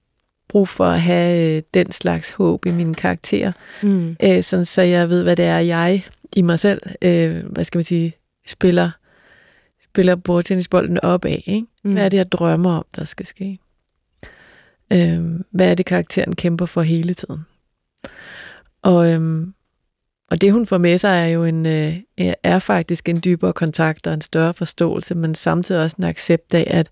brug 0.49 0.69
for 0.69 0.85
at 0.87 1.01
have 1.01 1.57
øh, 1.57 1.63
den 1.75 1.93
slags 1.93 2.31
håb 2.31 2.67
i 2.67 2.71
mine 2.71 2.95
karakterer. 2.95 3.53
mm. 3.83 4.17
øh, 4.23 4.43
sådan, 4.43 4.65
så 4.65 4.83
jeg 4.83 5.09
ved, 5.09 5.23
hvad 5.23 5.37
det 5.37 5.45
er, 5.45 5.59
jeg 5.59 6.05
i 6.37 6.43
mig 6.43 6.59
selv, 6.59 6.83
øh, 7.03 7.47
hvad 7.47 7.65
skal 7.65 7.79
man 7.79 7.85
sige, 7.85 8.13
spiller, 8.47 8.91
spiller 9.93 10.17
bordtennisbolden 10.17 11.01
op 11.01 11.25
af. 11.25 11.43
Ikke? 11.47 11.67
Mm. 11.85 11.93
Hvad 11.93 12.05
er 12.05 12.09
det, 12.09 12.17
jeg 12.17 12.33
drømmer 12.33 12.71
om, 12.71 12.85
der 12.97 13.05
skal 13.05 13.27
ske? 13.27 13.59
Øh, 14.93 15.41
hvad 15.51 15.71
er 15.71 15.75
det, 15.75 15.87
karakteren 15.87 16.37
kæmper 16.37 16.67
for 16.67 16.83
hele 16.83 17.15
tiden? 17.15 17.41
Og, 18.83 19.13
øhm, 19.13 19.55
og 20.31 20.41
det, 20.41 20.53
hun 20.53 20.67
får 20.67 20.79
med 20.79 20.99
sig, 20.99 21.11
er 21.23 21.27
jo 21.27 21.45
en, 21.45 21.67
øh, 21.67 21.97
er 22.43 22.59
faktisk 22.59 23.09
en 23.09 23.21
dybere 23.25 23.53
kontakt 23.53 24.07
og 24.07 24.15
en 24.15 24.21
større 24.21 24.55
forståelse, 24.55 25.15
men 25.15 25.35
samtidig 25.35 25.83
også 25.83 25.97
en 25.99 26.05
accept 26.05 26.55
af, 26.55 26.65
at 26.67 26.91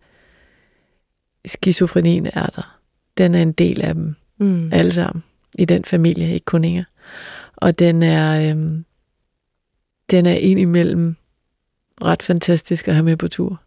skizofrenien 1.46 2.26
er 2.26 2.46
der. 2.46 2.78
Den 3.18 3.34
er 3.34 3.42
en 3.42 3.52
del 3.52 3.82
af 3.82 3.94
dem 3.94 4.14
Mm. 4.40 4.72
alle 4.72 4.92
sammen 4.92 5.24
i 5.58 5.64
den 5.64 5.84
familie, 5.84 6.32
ikke 6.32 6.44
kun 6.44 6.64
Inger. 6.64 6.84
Og 7.56 7.78
den 7.78 8.02
er, 8.02 8.50
øhm, 8.50 8.84
den 10.10 10.26
er 10.26 10.34
indimellem 10.34 11.16
ret 12.02 12.22
fantastisk 12.22 12.88
at 12.88 12.94
have 12.94 13.04
med 13.04 13.16
på 13.16 13.28
tur. 13.28 13.60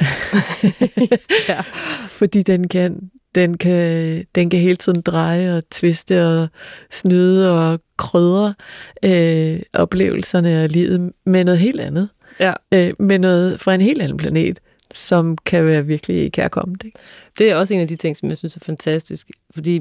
Ja. 1.48 1.60
Fordi 2.08 2.42
den 2.42 2.68
kan, 2.68 3.10
den, 3.34 3.58
kan, 3.58 4.24
den 4.34 4.50
kan 4.50 4.60
hele 4.60 4.76
tiden 4.76 5.00
dreje 5.00 5.56
og 5.56 5.62
twiste 5.70 6.26
og 6.26 6.48
snyde 6.90 7.50
og 7.50 7.80
krydre 7.96 8.54
øh, 9.02 9.60
oplevelserne 9.72 10.64
og 10.64 10.68
livet 10.68 11.12
med 11.24 11.44
noget 11.44 11.58
helt 11.58 11.80
andet. 11.80 12.08
Ja. 12.40 12.52
Øh, 12.72 12.92
med 12.98 13.18
noget 13.18 13.60
fra 13.60 13.74
en 13.74 13.80
helt 13.80 14.02
anden 14.02 14.16
planet, 14.16 14.60
som 14.94 15.36
kan 15.36 15.66
være 15.66 15.86
virkelig 15.86 16.32
kærkommet. 16.32 16.82
Ikke? 16.84 16.98
Det 17.38 17.50
er 17.50 17.56
også 17.56 17.74
en 17.74 17.80
af 17.80 17.88
de 17.88 17.96
ting, 17.96 18.16
som 18.16 18.28
jeg 18.28 18.38
synes 18.38 18.56
er 18.56 18.60
fantastisk. 18.60 19.30
Fordi 19.54 19.80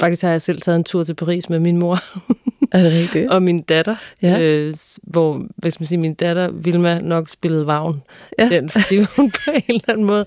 faktisk 0.00 0.22
har 0.22 0.30
jeg 0.30 0.42
selv 0.42 0.60
taget 0.60 0.76
en 0.76 0.84
tur 0.84 1.04
til 1.04 1.14
Paris 1.14 1.48
med 1.48 1.58
min 1.58 1.78
mor 1.78 1.98
Er 2.74 2.82
det 2.82 2.92
rigtigt? 2.92 3.30
og 3.30 3.42
min 3.42 3.58
datter. 3.62 3.96
Ja. 4.22 4.40
Øh, 4.40 4.74
hvor, 5.02 5.42
hvis 5.56 5.80
man 5.80 5.86
siger, 5.86 6.00
min 6.00 6.14
datter 6.14 6.50
Vilma 6.50 6.98
nok 6.98 7.28
spillede 7.28 7.66
vagn. 7.66 8.02
Ja. 8.38 8.48
Den, 8.48 8.68
fordi 8.68 8.96
hun 9.16 9.30
på 9.30 9.50
en 9.54 9.62
eller 9.68 9.88
anden 9.88 10.06
måde, 10.06 10.24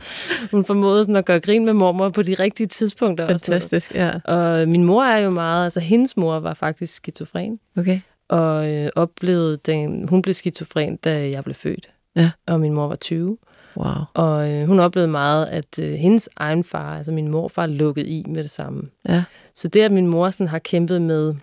hun 0.52 0.66
formåede 0.66 1.04
sådan 1.04 1.16
at 1.16 1.26
gøre 1.26 1.40
grin 1.40 1.66
med 1.66 1.74
mormor 1.74 2.10
på 2.10 2.22
de 2.22 2.34
rigtige 2.34 2.68
tidspunkter. 2.68 3.24
og. 3.26 3.30
Fantastisk, 3.32 3.96
ja. 3.96 4.12
Og 4.26 4.68
min 4.68 4.84
mor 4.84 5.04
er 5.04 5.18
jo 5.18 5.30
meget, 5.30 5.64
altså 5.64 5.80
hendes 5.80 6.18
mor 6.18 6.40
var 6.40 6.54
faktisk 6.54 6.94
skizofren, 6.96 7.60
Okay. 7.78 8.00
og 8.30 8.74
øh, 8.76 8.90
oplevede 8.96 9.58
den, 9.66 10.08
hun 10.10 10.22
blev 10.22 10.34
skizofren, 10.34 10.96
da 10.96 11.30
jeg 11.30 11.44
blev 11.44 11.56
født. 11.56 11.90
Ja. 12.16 12.32
Og 12.48 12.60
min 12.60 12.74
mor 12.74 12.88
var 12.88 12.96
20. 12.96 13.38
Wow. 13.78 13.94
Og 14.14 14.52
øh, 14.52 14.68
hun 14.68 14.80
oplevede 14.80 15.12
meget, 15.12 15.46
at 15.46 15.80
øh, 15.82 15.94
hendes 15.94 16.30
egen 16.36 16.64
far, 16.64 16.98
altså 16.98 17.12
min 17.12 17.28
morfar, 17.28 17.68
lukkede 17.68 18.08
i 18.08 18.26
med 18.28 18.44
det 18.44 18.52
samme. 18.52 18.82
Ja. 19.10 19.24
Så 19.56 19.68
det, 19.68 19.82
at 19.82 19.92
min 19.92 20.08
mor 20.08 20.30
sådan 20.30 20.48
har 20.48 20.60
kæmpet 20.60 21.02
med, 21.02 21.36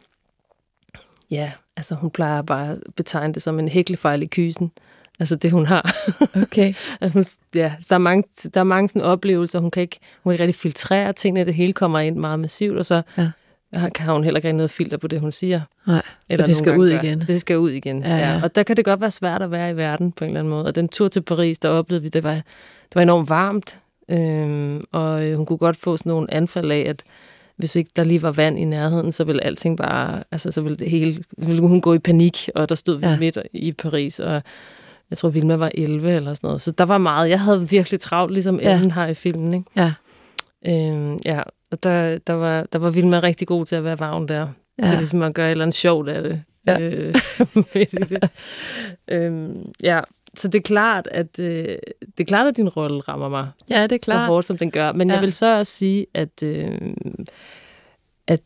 ja, 1.30 1.52
altså 1.76 1.94
hun 1.94 2.10
plejer 2.10 2.42
bare 2.42 2.70
at 2.70 2.78
betegne 2.96 3.34
det 3.34 3.42
som 3.42 3.58
en 3.58 3.68
hæklefejl 3.68 4.22
i 4.22 4.26
kysen. 4.26 4.72
Altså 5.20 5.36
det, 5.36 5.50
hun 5.50 5.66
har. 5.66 5.94
Okay. 6.42 6.74
Hun, 7.12 7.24
ja, 7.54 7.72
der 7.88 7.94
er 7.94 7.98
mange, 7.98 8.24
der 8.54 8.60
er 8.60 8.64
mange 8.64 8.88
sådan 8.88 9.02
oplevelser, 9.02 9.58
hun 9.58 9.70
kan, 9.70 9.80
ikke, 9.80 9.98
hun 10.22 10.30
kan 10.30 10.34
ikke 10.34 10.42
rigtig 10.44 10.60
filtrere 10.60 11.12
tingene, 11.12 11.46
det 11.46 11.54
hele 11.54 11.72
kommer 11.72 11.98
ind 11.98 12.16
meget 12.16 12.38
massivt, 12.40 12.78
og 12.78 12.84
så 12.86 13.02
Ja. 13.18 13.88
kan 13.94 14.12
hun 14.12 14.24
heller 14.24 14.38
ikke 14.38 14.52
noget 14.52 14.70
filter 14.70 14.96
på 14.96 15.06
det, 15.06 15.20
hun 15.20 15.30
siger. 15.30 15.60
Nej, 15.86 16.02
Eller 16.28 16.46
det 16.46 16.56
skal 16.56 16.78
ud 16.78 16.90
gør. 16.90 17.00
igen. 17.02 17.20
Det 17.20 17.40
skal 17.40 17.58
ud 17.58 17.70
igen, 17.70 18.02
Ja, 18.02 18.08
ja, 18.08 18.16
ja. 18.16 18.32
ja. 18.34 18.40
Og 18.42 18.54
der 18.54 18.62
kan 18.62 18.76
det 18.76 18.84
godt 18.84 19.00
være 19.00 19.10
svært 19.10 19.42
at 19.42 19.50
være 19.50 19.70
i 19.70 19.76
verden 19.76 20.12
på 20.12 20.24
en 20.24 20.30
eller 20.30 20.40
anden 20.40 20.50
måde. 20.50 20.64
Og 20.66 20.74
den 20.74 20.88
tur 20.88 21.08
til 21.08 21.20
Paris, 21.22 21.58
der 21.58 21.68
oplevede 21.68 22.02
vi, 22.02 22.08
det 22.08 22.22
var, 22.24 22.34
det 22.34 22.94
var 22.94 23.02
enormt 23.02 23.28
varmt. 23.30 23.80
Øhm, 24.08 24.80
og 24.92 25.24
øh, 25.26 25.36
hun 25.36 25.46
kunne 25.46 25.58
godt 25.58 25.76
få 25.76 25.96
sådan 25.96 26.10
nogle 26.10 26.34
anfald 26.34 26.70
af, 26.70 26.80
at 26.88 27.02
hvis 27.56 27.76
ikke 27.76 27.90
der 27.96 28.04
lige 28.04 28.22
var 28.22 28.30
vand 28.30 28.58
i 28.58 28.64
nærheden, 28.64 29.12
så 29.12 29.24
ville 29.24 29.44
alting 29.44 29.76
bare, 29.76 30.22
altså 30.30 30.50
så 30.50 30.60
ville 30.60 30.76
det 30.76 30.90
hele, 30.90 31.24
ville 31.38 31.60
hun 31.60 31.80
gå 31.80 31.94
i 31.94 31.98
panik, 31.98 32.48
og 32.54 32.68
der 32.68 32.74
stod 32.74 32.96
vi 32.98 33.06
Ja. 33.06 33.16
midt 33.18 33.38
i 33.52 33.72
Paris, 33.72 34.20
og 34.20 34.42
jeg 35.10 35.18
tror, 35.18 35.28
Vilma 35.28 35.56
var 35.56 35.70
11 35.74 36.10
eller 36.12 36.34
sådan 36.34 36.46
noget. 36.48 36.60
Så 36.62 36.70
der 36.70 36.84
var 36.84 36.98
meget, 36.98 37.30
jeg 37.30 37.40
havde 37.40 37.68
virkelig 37.68 38.00
travlt, 38.00 38.32
ligesom 38.32 38.60
Ja. 38.60 38.74
Ellen 38.74 38.90
har 38.90 39.06
i 39.06 39.14
filmen, 39.14 39.54
ikke? 39.54 39.66
Ja. 39.76 39.92
Øhm, 40.66 41.18
ja, 41.26 41.42
og 41.70 41.82
der, 41.82 42.18
der, 42.18 42.32
var, 42.32 42.66
der 42.72 42.78
var 42.78 42.90
Vilma 42.90 43.18
rigtig 43.18 43.48
god 43.48 43.66
til 43.66 43.76
at 43.76 43.84
være 43.84 44.00
vagn 44.00 44.28
der. 44.28 44.48
Ja. 44.82 44.90
Så 44.90 44.96
ligesom 44.96 45.22
at 45.22 45.34
gøre 45.34 45.46
et 45.46 45.50
eller 45.50 45.64
andet 45.64 45.74
sjovt 45.76 46.08
af 46.08 46.22
det. 46.22 46.42
Ja. 46.66 46.78
Øh, 46.80 47.14
øhm, 49.10 49.64
ja, 49.82 50.00
så 50.36 50.48
det 50.48 50.58
er 50.58 50.62
klart, 50.62 51.08
at 51.10 51.40
øh, 51.40 51.78
det 52.00 52.20
er 52.20 52.24
klart, 52.24 52.46
at 52.46 52.56
din 52.56 52.68
rolle 52.68 53.00
rammer 53.00 53.28
mig 53.28 53.48
Ja, 53.70 53.82
det 53.82 53.92
er 53.92 53.98
så 53.98 54.04
klart. 54.04 54.28
hårdt, 54.28 54.46
som 54.46 54.58
den 54.58 54.70
gør. 54.70 54.92
Men. 54.92 55.08
Ja. 55.08 55.14
jeg 55.14 55.22
vil 55.22 55.32
så 55.32 55.58
også 55.58 55.72
sige, 55.72 56.06
at, 56.14 56.42
øh, 56.42 56.70
at 58.26 58.40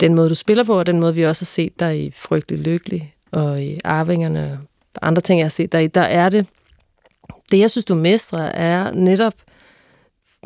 den 0.00 0.14
måde, 0.14 0.28
du 0.28 0.34
spiller 0.34 0.64
på, 0.64 0.78
og 0.78 0.86
den 0.86 1.00
måde, 1.00 1.14
vi 1.14 1.24
også 1.24 1.42
har 1.42 1.46
set 1.46 1.80
dig 1.80 2.04
i 2.06 2.10
Frygtelig 2.10 2.64
Lykkelig, 2.64 3.14
og 3.30 3.62
i 3.62 3.78
Arvingerne, 3.84 4.58
og 4.96 5.06
andre 5.08 5.22
ting, 5.22 5.38
jeg 5.38 5.44
har 5.44 5.50
set 5.50 5.72
dig 5.72 5.84
i, 5.84 5.86
der 5.86 6.00
er 6.00 6.28
det, 6.28 6.46
det 7.50 7.58
jeg 7.58 7.70
synes, 7.70 7.84
du 7.84 7.94
mestrer, 7.94 8.44
er 8.44 8.92
netop, 8.94 9.34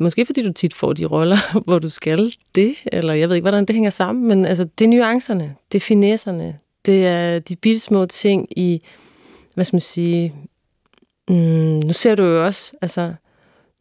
måske 0.00 0.26
fordi 0.26 0.42
du 0.42 0.52
tit 0.52 0.74
får 0.74 0.92
de 0.92 1.04
roller, 1.04 1.36
hvor 1.64 1.78
du 1.78 1.88
skal 1.88 2.32
det, 2.54 2.74
eller 2.86 3.14
jeg 3.14 3.28
ved 3.28 3.36
ikke, 3.36 3.44
hvordan 3.44 3.64
det 3.64 3.74
hænger 3.74 3.90
sammen, 3.90 4.28
men 4.28 4.44
altså, 4.44 4.64
det 4.78 4.84
er 4.84 4.88
nuancerne, 4.88 5.54
det 5.72 5.78
er 5.78 5.82
finesserne, 5.82 6.58
det 6.86 7.06
er 7.06 7.38
de 7.38 7.56
bitte 7.56 7.80
små 7.80 8.06
ting 8.06 8.58
i, 8.58 8.82
hvad 9.54 9.64
skal 9.64 9.74
man 9.76 9.80
sige, 9.80 10.34
mm, 11.28 11.34
nu 11.84 11.92
ser 11.92 12.14
du 12.14 12.22
jo 12.22 12.44
også, 12.44 12.72
altså, 12.82 13.14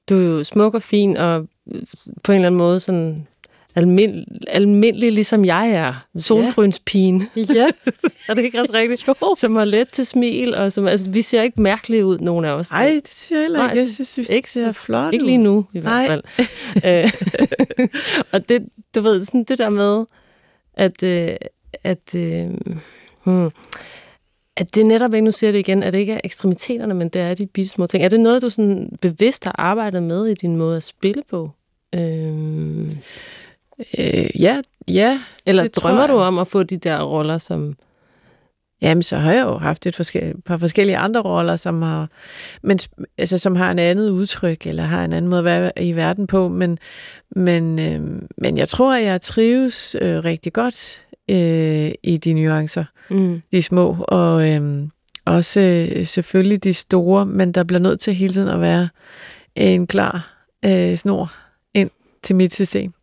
du 0.10 0.16
er 0.18 0.22
jo 0.24 0.44
smuk 0.44 0.74
og 0.74 0.84
fin, 0.84 1.18
og 1.18 1.48
øh, 1.74 1.82
på 2.24 2.32
en 2.32 2.36
eller 2.36 2.48
anden 2.48 2.58
måde 2.58 2.80
sådan 2.80 3.28
almind, 3.76 4.26
almindelig, 4.48 5.12
ligesom 5.12 5.46
jeg 5.46 5.70
er. 5.72 6.06
Solbrynspigen. 6.16 7.24
Ja, 7.36 7.68
er 8.30 8.34
det 8.34 8.44
ikke 8.44 8.60
også 8.60 8.74
rigtigt? 8.74 9.08
Jo. 9.08 9.16
Som 9.38 9.56
har 9.56 9.66
let 9.66 9.90
til 9.90 10.06
smil, 10.06 10.56
og 10.56 10.72
som, 10.72 10.88
altså, 10.88 11.10
vi 11.10 11.22
ser 11.22 11.42
ikke 11.42 11.62
mærkelige 11.62 12.06
ud, 12.06 12.18
nogen 12.20 12.46
af 12.46 12.52
os. 12.52 12.70
Ej, 12.72 13.00
det 13.04 13.08
synes 13.14 13.32
jeg 13.32 13.40
heller 13.42 13.60
Nej, 13.60 13.70
ikke. 13.72 13.80
Jeg 13.82 13.88
så- 13.90 14.06
synes, 14.06 14.30
vi 14.30 14.36
ikke 14.36 14.52
ser 14.52 14.72
flot 14.72 15.14
Ikke 15.14 15.26
lige 15.26 15.38
nu, 15.38 15.66
i 15.74 15.80
Nej. 15.80 16.08
hvert 16.08 16.22
fald. 16.36 16.48
Øh, 16.86 17.10
og 18.32 18.50
det, 18.50 18.66
du 18.96 19.02
ved, 19.02 19.26
sådan 19.26 19.44
det 19.44 19.58
der 19.58 19.70
med, 19.70 20.06
at, 20.74 21.04
øh, 21.04 21.36
at, 21.84 22.16
øh, 22.16 22.50
hmm, 23.24 23.50
at 24.58 24.76
det 24.76 24.86
netop 24.86 25.14
ikke, 25.14 25.26
nu 25.26 25.32
siger 25.32 25.52
det 25.52 25.60
igen, 25.60 25.84
at 25.84 25.94
det 25.94 26.00
ikke 26.00 26.14
er 26.14 26.22
ekstremiteterne, 26.24 26.94
men 26.94 27.10
det 27.10 27.22
er 27.22 27.34
de 27.34 27.46
bitte 27.46 27.70
små 27.70 27.88
ting. 27.88 28.04
Er 28.04 28.10
det 28.10 28.20
noget, 28.20 28.42
du 28.42 28.50
sådan 28.50 28.98
bevidst 29.02 29.44
har 29.44 29.56
arbejdet 29.58 30.04
med 30.04 30.26
i 30.26 30.34
din 30.34 30.58
måde 30.58 30.78
at 30.78 30.84
spille 30.84 31.24
på? 31.30 31.52
Øh, 31.96 32.92
Øh, 33.98 34.42
ja, 34.42 34.62
ja. 34.88 35.20
eller 35.46 35.68
drømmer 35.68 36.08
du 36.08 36.18
om 36.18 36.38
at 36.40 36.48
få 36.48 36.64
de 36.64 36.78
der 36.78 37.04
roller, 37.04 37.38
som... 37.38 37.76
Jamen, 38.82 39.04
så 39.04 39.18
har 39.18 39.34
jeg 39.34 39.44
jo 39.44 39.58
haft 39.58 39.86
et 39.86 39.96
forskel- 39.96 40.42
par 40.42 40.58
forskellige 40.58 40.98
andre 40.98 41.22
roller, 41.22 41.56
som 41.56 41.82
har, 41.82 42.10
men, 42.62 42.80
altså, 43.18 43.38
som 43.38 43.56
har 43.56 43.72
en 43.72 43.80
andet 43.80 44.10
udtryk, 44.10 44.68
eller 44.68 44.84
har 44.84 45.06
en 45.06 45.14
anden 45.14 45.30
måde 45.30 45.40
at 45.40 45.46
være 45.46 45.84
i 45.84 45.96
verden 45.96 46.28
på, 46.28 46.48
men, 46.48 46.80
men, 47.30 47.80
øh, 47.80 48.22
men 48.38 48.58
jeg 48.58 48.68
tror, 48.68 48.94
at 48.94 49.04
jeg 49.04 49.22
trives 49.22 49.96
øh, 50.02 50.24
rigtig 50.24 50.54
godt 50.54 51.06
øh, 51.30 51.92
i 52.04 52.18
de 52.18 52.34
nuancer, 52.34 52.84
Mm. 53.10 53.42
de 53.52 53.62
små, 53.62 53.96
og 54.08 54.50
øh, 54.52 54.88
også 55.26 55.60
øh, 55.62 56.06
selvfølgelig 56.08 56.64
de 56.64 56.74
store, 56.74 57.26
men 57.26 57.52
der 57.52 57.64
bliver 57.64 57.80
nødt 57.80 58.00
til 58.00 58.14
hele 58.14 58.34
tiden 58.34 58.48
at 58.50 58.62
være 58.62 58.90
en 59.56 59.88
klar 59.88 60.46
øh, 60.66 60.96
snor 60.98 61.32
ind 61.74 61.90
til 62.24 62.36
mit 62.36 62.54
system. 62.54 62.94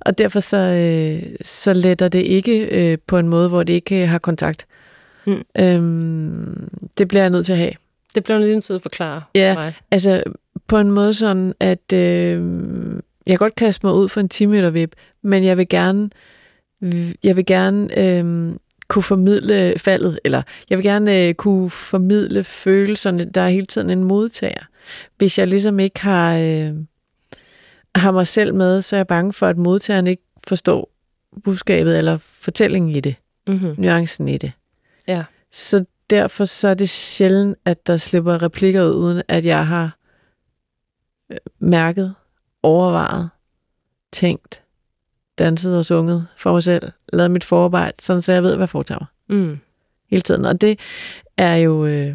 Og 0.00 0.18
derfor 0.18 0.40
så, 0.40 0.56
øh, 0.56 1.22
så 1.42 1.72
letter 1.72 2.08
det 2.08 2.18
ikke 2.18 2.60
øh, 2.92 2.98
på 3.06 3.18
en 3.18 3.28
måde, 3.28 3.48
hvor 3.48 3.62
det 3.62 3.72
ikke 3.72 4.02
øh, 4.02 4.08
har 4.08 4.18
kontakt. 4.18 4.66
Mm. 5.26 5.42
Øhm, 5.58 6.68
det 6.98 7.08
bliver 7.08 7.22
jeg 7.22 7.30
nødt 7.30 7.46
til 7.46 7.52
at 7.52 7.58
have. 7.58 7.72
Det 8.14 8.24
bliver 8.24 8.38
lidt 8.38 8.50
nødt 8.52 8.64
til 8.64 8.72
at 8.74 8.82
forklare 8.82 9.22
Ja. 9.34 9.54
mig. 9.54 9.74
Altså 9.90 10.22
på 10.66 10.78
en 10.78 10.90
måde 10.90 11.14
sådan, 11.14 11.54
at 11.60 11.92
øh, 11.92 12.42
jeg 13.26 13.38
godt 13.38 13.54
kaste 13.54 13.86
mig 13.86 13.94
ud 13.94 14.08
for 14.08 14.20
en 14.20 14.28
10 14.28 14.46
meter 14.46 14.70
vip, 14.70 14.92
men 15.22 15.44
jeg 15.44 15.56
vil 15.56 15.68
gerne, 15.68 16.10
jeg 17.22 17.36
vil 17.36 17.46
gerne 17.46 17.98
øh, 17.98 18.54
kunne 18.88 19.02
formidle 19.02 19.74
faldet, 19.78 20.18
eller 20.24 20.42
jeg 20.70 20.78
vil 20.78 20.84
gerne 20.84 21.18
øh, 21.18 21.34
kunne 21.34 21.70
formidle 21.70 22.44
følelserne. 22.44 23.24
Der 23.24 23.40
er 23.40 23.48
hele 23.48 23.66
tiden 23.66 23.90
en 23.90 24.04
modtager. 24.04 24.64
Hvis 25.16 25.38
jeg 25.38 25.46
ligesom 25.46 25.78
ikke 25.78 26.00
har, 26.00 26.36
øh, 26.36 26.74
har 27.94 28.10
mig 28.10 28.26
selv 28.26 28.54
med, 28.54 28.82
så 28.82 28.96
er 28.96 28.98
jeg 28.98 29.06
bange 29.06 29.32
for, 29.32 29.46
at 29.46 29.56
modtageren 29.56 30.06
ikke 30.06 30.22
forstår 30.46 30.90
budskabet 31.44 31.98
eller 31.98 32.16
fortællingen 32.16 32.90
i 32.90 33.00
det, 33.00 33.14
Mm-hmm. 33.46 33.74
nuancen 33.78 34.28
i 34.28 34.38
det. 34.38 34.52
Ja. 35.08 35.24
Så 35.52 35.84
derfor 36.10 36.44
så 36.44 36.68
er 36.68 36.74
det 36.74 36.90
sjældent, 36.90 37.58
at 37.64 37.86
der 37.86 37.96
slipper 37.96 38.42
replikker 38.42 38.84
ud, 38.84 38.94
uden 38.94 39.22
at 39.28 39.44
jeg 39.44 39.66
har 39.66 39.96
øh, 41.30 41.36
mærket, 41.58 42.14
overvejet, 42.62 43.28
tænkt, 44.12 44.62
danset 45.38 45.78
og 45.78 45.84
sunget 45.84 46.26
for 46.36 46.52
mig 46.52 46.62
selv, 46.62 46.90
lavet 47.12 47.30
mit 47.30 47.44
forarbejde, 47.44 47.92
sådan 48.02 48.22
så 48.22 48.32
jeg 48.32 48.42
ved, 48.42 48.50
hvad 48.56 48.62
jeg 48.62 48.68
foretager 48.68 48.98
mig 48.98 49.38
Mm. 49.38 49.58
hele 50.10 50.20
tiden. 50.22 50.44
Og 50.44 50.60
det 50.60 50.78
er 51.36 51.56
jo 51.56 51.86
øh, 51.86 52.14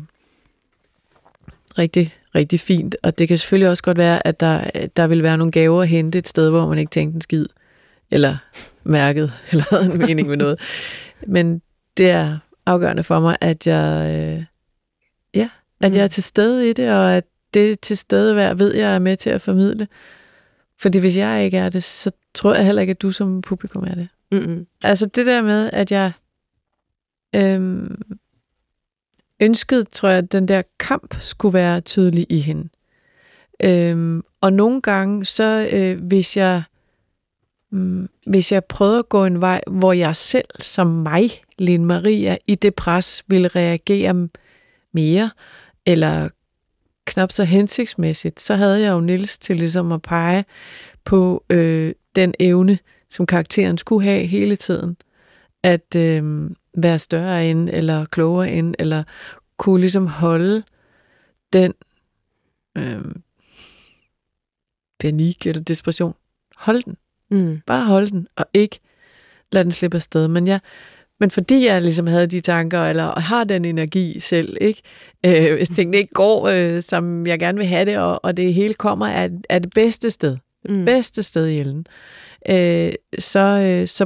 rigtig, 1.77 2.15
rigtig 2.35 2.59
fint. 2.59 2.95
Og 3.03 3.17
det 3.17 3.27
kan 3.27 3.37
selvfølgelig 3.37 3.69
også 3.69 3.83
godt 3.83 3.97
være, 3.97 4.27
at 4.27 4.39
der, 4.39 4.69
der 4.97 5.07
vil 5.07 5.23
være 5.23 5.37
nogle 5.37 5.51
gaver 5.51 5.81
at 5.81 5.87
hente 5.87 6.17
et 6.17 6.27
sted, 6.27 6.49
hvor 6.49 6.67
man 6.67 6.77
ikke 6.77 6.89
tænkte 6.89 7.15
en 7.15 7.21
skid, 7.21 7.45
eller 8.11 8.37
mærket, 8.83 9.33
eller 9.51 9.65
havde 9.71 9.85
en 9.93 9.97
mening 9.97 10.27
med 10.27 10.37
noget. 10.37 10.59
Men 11.27 11.61
det 11.97 12.09
er 12.09 12.37
afgørende 12.65 13.03
for 13.03 13.19
mig, 13.19 13.37
at 13.41 13.67
jeg, 13.67 14.09
øh, 14.15 14.43
ja, 15.33 15.49
at 15.81 15.91
Mm. 15.91 15.97
jeg 15.97 16.03
er 16.03 16.07
til 16.07 16.23
stede 16.23 16.69
i 16.69 16.73
det, 16.73 16.91
og 16.91 17.13
at 17.17 17.23
det 17.53 17.79
til 17.79 17.97
stede 17.97 18.55
ved 18.59 18.73
jeg 18.75 18.95
er 18.95 18.99
med 18.99 19.17
til 19.17 19.29
at 19.29 19.41
formidle. 19.41 19.87
Fordi 20.79 20.99
hvis 20.99 21.17
jeg 21.17 21.45
ikke 21.45 21.57
er 21.57 21.69
det, 21.69 21.83
så 21.83 22.11
tror 22.35 22.53
jeg 22.53 22.65
heller 22.65 22.81
ikke, 22.81 22.91
at 22.91 23.01
du 23.01 23.11
som 23.11 23.41
publikum 23.41 23.83
er 23.83 23.95
det. 23.95 24.07
Mm-hmm. 24.31 24.67
Altså 24.81 25.05
det 25.05 25.25
der 25.25 25.41
med, 25.41 25.69
at 25.73 25.91
jeg 25.91 26.11
øhm, 27.35 28.01
ønskede, 29.39 29.83
tror 29.83 30.09
jeg, 30.09 30.17
at 30.17 30.31
den 30.31 30.47
der 30.47 30.61
kamp 30.79 31.15
skulle 31.19 31.53
være 31.53 31.81
tydelig 31.81 32.25
i 32.29 32.39
hende. 32.39 32.69
Øhm, 33.63 34.23
og 34.41 34.53
nogle 34.53 34.81
gange, 34.81 35.25
så 35.25 35.69
øh, 35.73 36.03
hvis 36.03 36.37
jeg 36.37 36.63
mm, 37.69 38.09
hvis 38.25 38.51
jeg 38.51 38.65
prøvede 38.65 38.99
at 38.99 39.09
gå 39.09 39.25
en 39.25 39.41
vej, 39.41 39.61
hvor 39.67 39.93
jeg 39.93 40.15
selv 40.15 40.47
som 40.59 40.87
mig, 40.87 41.29
Lene 41.57 41.85
Maria, 41.85 42.37
i 42.47 42.55
det 42.55 42.75
pres 42.75 43.23
ville 43.27 43.47
reagere 43.47 44.29
mere, 44.91 45.31
eller 45.85 46.29
knap 47.05 47.31
så 47.31 47.43
hensigtsmæssigt, 47.43 48.41
så 48.41 48.55
havde 48.55 48.81
jeg 48.81 48.91
jo 48.91 48.99
Nils 48.99 49.37
til 49.37 49.57
ligesom 49.57 49.91
at 49.91 50.01
pege 50.01 50.45
på 51.05 51.43
øh, 51.49 51.93
den 52.15 52.33
evne, 52.39 52.79
som 53.09 53.25
karakteren 53.25 53.77
skulle 53.77 54.07
have 54.09 54.25
hele 54.25 54.55
tiden. 54.55 54.97
At 55.63 55.95
øh, 55.95 56.49
være 56.77 56.99
større 56.99 57.49
end, 57.49 57.69
eller 57.69 58.05
klogere 58.05 58.51
end, 58.51 58.75
eller 58.79 59.03
kunne 59.57 59.81
ligesom 59.81 60.07
holde 60.07 60.63
den 61.53 61.73
øh, 62.77 63.01
panik 64.99 65.47
eller 65.47 65.61
desperation. 65.61 66.13
Hold 66.55 66.83
den. 66.83 66.97
Mm. 67.29 67.61
Bare 67.65 67.85
hold 67.85 68.07
den, 68.07 68.27
og 68.35 68.45
ikke 68.53 68.79
lad 69.51 69.63
den 69.63 69.71
slippe 69.71 69.95
afsted. 69.95 70.27
Men, 70.27 70.47
jeg, 70.47 70.59
men 71.19 71.31
fordi 71.31 71.65
jeg 71.65 71.81
ligesom 71.81 72.07
havde 72.07 72.27
de 72.27 72.39
tanker, 72.39 72.83
eller 72.83 73.19
har 73.19 73.43
den 73.43 73.65
energi 73.65 74.19
selv, 74.19 74.57
ikke? 74.61 74.81
Øh, 75.25 75.55
hvis 75.55 75.69
tingene 75.69 75.97
ikke 75.97 76.13
går, 76.13 76.47
øh, 76.47 76.81
som 76.81 77.27
jeg 77.27 77.39
gerne 77.39 77.57
vil 77.57 77.67
have 77.67 77.85
det, 77.85 77.97
og, 77.97 78.25
og 78.25 78.37
det 78.37 78.53
hele 78.53 78.73
kommer 78.73 79.07
af, 79.07 79.29
af 79.49 79.61
det 79.61 79.71
bedste 79.75 80.11
sted, 80.11 80.37
Mm. 80.69 80.85
bedste 80.85 81.23
sted 81.23 81.47
i 81.47 81.57
Ellen, 81.59 81.87
øh, 82.49 82.93
så, 83.19 83.39
øh, 83.39 83.87
så, 83.87 84.05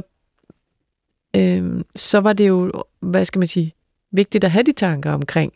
øh, 1.36 1.80
så 1.96 2.18
var 2.20 2.32
det 2.32 2.48
jo, 2.48 2.72
hvad 3.00 3.24
skal 3.24 3.38
man 3.38 3.48
sige, 3.48 3.74
vigtigt 4.10 4.44
at 4.44 4.50
have 4.50 4.62
de 4.62 4.72
tanker 4.72 5.12
omkring 5.12 5.52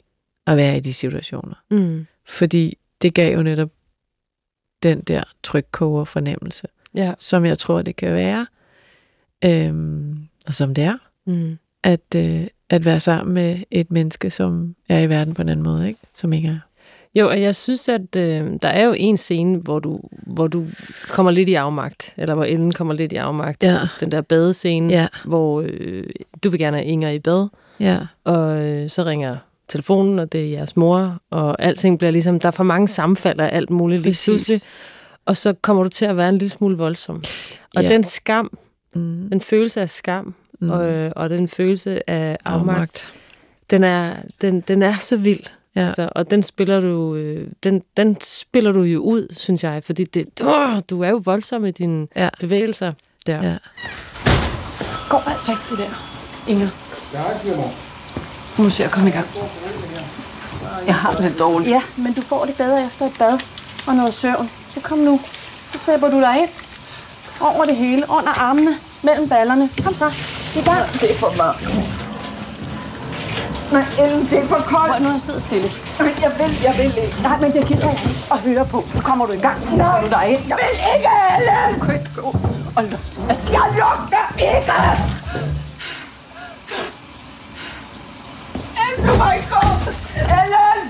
at 0.47 0.57
være 0.57 0.77
i 0.77 0.81
de 0.81 0.93
situationer. 0.95 1.55
Mm. 1.71 2.07
Fordi 2.25 2.79
det 3.03 3.15
gav 3.15 3.37
jo 3.37 3.43
netop 3.43 3.71
den 4.83 5.01
der 5.01 5.25
trykkoger 5.43 6.05
fornemmelse, 6.05 6.67
Ja. 6.95 7.15
som 7.19 7.45
jeg 7.45 7.59
tror, 7.59 7.83
det 7.83 7.97
kan 7.97 8.15
være, 8.15 8.47
øh, 9.45 9.75
og 10.47 10.55
som 10.55 10.75
det 10.75 10.85
er, 10.85 10.97
Mm. 11.27 11.59
at, 11.83 12.15
øh, 12.17 12.47
at 12.71 12.85
være 12.85 13.01
sammen 13.01 13.35
med 13.35 13.61
et 13.71 13.91
menneske, 13.91 14.31
som 14.31 14.77
er 14.88 14.99
i 15.01 15.09
verden 15.09 15.35
på 15.35 15.43
en 15.43 15.49
anden 15.49 15.65
måde, 15.65 15.88
ikke? 15.88 16.01
som 16.15 16.33
ikke 16.33 16.49
er. 16.49 16.59
Jo, 17.14 17.29
og 17.29 17.40
jeg 17.40 17.55
synes, 17.57 17.88
at 17.88 18.16
øh, 18.16 18.51
der 18.62 18.68
er 18.68 18.85
jo 18.85 18.94
en 18.96 19.16
scene, 19.16 19.59
hvor 19.59 19.79
du, 19.79 20.01
hvor 20.27 20.46
du 20.46 20.66
kommer 21.09 21.33
lidt 21.33 21.48
i 21.48 21.55
afmagt, 21.55 22.14
eller 22.16 22.35
hvor 22.35 22.44
Ellen 22.44 22.72
kommer 22.72 22.94
lidt 22.94 23.12
i 23.12 23.16
afmagt. 23.16 23.62
Ja, 23.62 23.79
Den 24.01 24.11
der 24.11 24.20
badescene, 24.20 24.92
ja, 24.92 25.07
hvor 25.25 25.64
øh, 25.66 26.05
du 26.44 26.51
vil 26.51 26.61
gerne 26.61 26.77
have 26.77 26.87
Inger 26.87 27.11
i 27.11 27.18
bad, 27.18 27.48
ja, 27.81 27.98
og 28.25 28.62
øh, 28.62 28.90
så 28.90 29.03
ringer 29.05 29.35
telefonen, 29.68 30.18
og 30.18 30.33
det 30.33 30.40
er 30.44 30.48
jeres 30.51 30.77
mor, 30.77 31.18
og 31.31 31.62
alting 31.62 31.98
bliver 31.98 32.11
ligesom, 32.11 32.40
der 32.40 32.46
er 32.46 32.51
for 32.53 32.64
mange 32.64 32.88
sammenfald 32.88 33.40
og 33.40 33.53
alt 33.53 33.70
muligt 33.70 34.03
lige 34.03 34.18
pludselig, 34.25 34.61
og 35.27 35.37
så 35.37 35.53
kommer 35.62 35.83
du 35.83 35.88
til 35.88 36.05
at 36.05 36.16
være 36.16 36.29
en 36.29 36.38
lille 36.38 36.48
smule 36.51 36.77
voldsom. 36.77 37.22
Og 37.77 37.83
Ja. 37.83 37.88
den 37.88 38.05
skam, 38.05 38.59
mm, 38.94 39.29
den 39.31 39.40
følelse 39.40 39.81
af 39.81 39.90
skam, 39.90 40.25
mm, 40.25 40.35
mm. 40.66 40.70
og, 40.70 40.90
øh, 40.90 41.12
og 41.16 41.31
den 41.31 41.48
følelse 41.48 42.11
af 42.11 42.38
afmagt, 42.44 42.70
afmagt. 42.77 43.09
den 43.70 43.85
er, 43.85 44.14
den, 44.40 44.61
den 44.61 44.83
er 44.83 44.94
så 45.01 45.16
vild. 45.16 45.44
Ja. 45.76 45.85
Altså, 45.85 46.08
og 46.14 46.30
den 46.30 46.42
spiller 46.42 46.80
du 46.80 47.14
øh, 47.14 47.48
den, 47.62 47.82
den 47.96 48.16
spiller 48.20 48.72
du 48.72 48.82
jo 48.82 49.00
ud, 49.00 49.35
synes 49.37 49.64
jeg, 49.64 49.82
fordi 49.85 50.04
det, 50.04 50.38
du 50.90 51.02
er 51.02 51.08
jo 51.11 51.20
voldsom 51.24 51.64
i 51.64 51.70
dine 51.70 52.06
Ja. 52.16 52.28
bevægelser 52.40 52.92
der. 53.26 53.42
Ja. 53.42 53.56
Går 55.08 55.22
altså 55.30 55.50
ikke 55.50 55.62
det 55.70 55.78
der, 55.78 55.90
Inger. 56.52 56.68
Nu 58.62 58.70
skal 58.70 58.82
jeg 58.85 58.90
komme 58.90 59.08
i 59.08 59.12
gang. 59.12 59.26
Jeg 60.87 60.94
har 60.94 61.11
det 61.12 61.20
lidt 61.20 61.38
dårligt. 61.38 61.70
Ja, 61.70 61.82
men 61.98 62.12
du 62.12 62.20
får 62.22 62.44
det 62.44 62.54
bedre 62.56 62.87
efter 62.87 63.06
et 63.06 63.12
bad 63.18 63.38
og 63.87 63.94
noget 63.94 64.14
søvn. 64.14 64.50
Så 64.74 64.80
kom 64.80 64.98
nu. 64.98 65.20
Så 65.72 65.78
sætter 65.78 66.11
du 66.11 66.20
dig 66.20 66.37
ind. 66.42 66.48
Over 67.40 67.64
det 67.64 67.76
hele, 67.76 68.02
under 68.08 68.40
armene, 68.40 68.70
mellem 69.04 69.28
ballerne. 69.28 69.68
Kom 69.85 69.94
så. 69.94 70.06
I 70.56 70.62
gang. 70.64 70.92
Det 71.00 71.11
er 71.11 71.14
for 71.14 71.35
varmt. 71.37 71.91
Nej, 73.72 73.85
Ellen, 74.02 74.22
det 74.30 74.38
er 74.38 74.46
for 74.46 74.61
koldt. 74.72 74.92
Prøv 74.92 75.02
nu 75.02 75.14
at 75.14 75.22
sidde 75.26 75.40
stille. 75.40 75.68
Nej, 76.00 76.12
jeg 76.24 76.32
vil, 76.40 76.50
jeg 76.66 76.74
vil 76.78 76.90
ikke. 77.04 77.16
Nej, 77.22 77.37
men 77.42 77.52
det 77.52 77.62
gider 77.68 77.88
jeg 77.90 77.98
ikke 78.08 78.20
at 78.35 78.38
høre 78.48 78.64
på. 78.74 78.78
Nu 78.94 79.00
kommer 79.00 79.26
du 79.26 79.32
i 79.32 79.42
gang. 79.46 79.62
Så 79.62 79.68
sætter 79.70 80.00
du 80.04 80.08
dig 80.16 80.24
ind. 80.32 80.40
Jeg 80.48 80.58
vil 80.62 80.74
ikke, 80.94 81.11
Ellen! 81.37 81.80
Du 81.80 81.85
kan 81.87 81.94
ikke 81.94 82.11
gå 82.16 82.28
og 82.76 82.82
lugte. 82.90 83.16
Altså, 83.30 83.44
Jeg 83.56 83.66
lugter 83.80 84.24
ikke! 84.38 84.72
Ellen, 88.82 89.06
du 89.08 89.12
må 89.22 89.24
ikke 89.37 89.48
gå! 89.56 89.62
Ellen! 90.40 90.80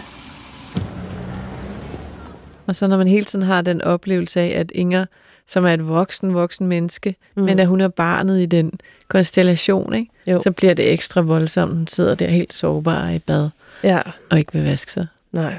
Og 2.66 2.76
så 2.76 2.86
når 2.86 2.96
man 2.96 3.06
hele 3.08 3.24
tiden 3.24 3.44
har 3.44 3.62
den 3.62 3.82
oplevelse 3.82 4.40
af, 4.40 4.60
at 4.60 4.70
Inger, 4.74 5.06
som 5.46 5.64
er 5.64 5.74
et 5.74 5.88
voksen, 5.88 6.34
voksen 6.34 6.66
menneske, 6.66 7.16
mm. 7.36 7.42
men 7.42 7.58
at 7.58 7.66
hun 7.66 7.80
er 7.80 7.88
barnet 7.88 8.40
i 8.40 8.46
den 8.46 8.72
konstellation, 9.08 9.94
ikke? 9.94 10.10
Jo. 10.26 10.38
så 10.42 10.50
bliver 10.50 10.74
det 10.74 10.92
ekstra 10.92 11.20
voldsomt. 11.20 11.72
Hun 11.74 11.86
sidder 11.86 12.14
der 12.14 12.26
helt 12.28 12.52
sårbar 12.52 13.10
i 13.10 13.18
bad 13.18 13.48
Ja, 13.84 14.00
og 14.30 14.38
ikke 14.38 14.52
vil 14.52 14.64
vaske 14.64 14.92
sig. 14.92 15.06
nej. 15.32 15.54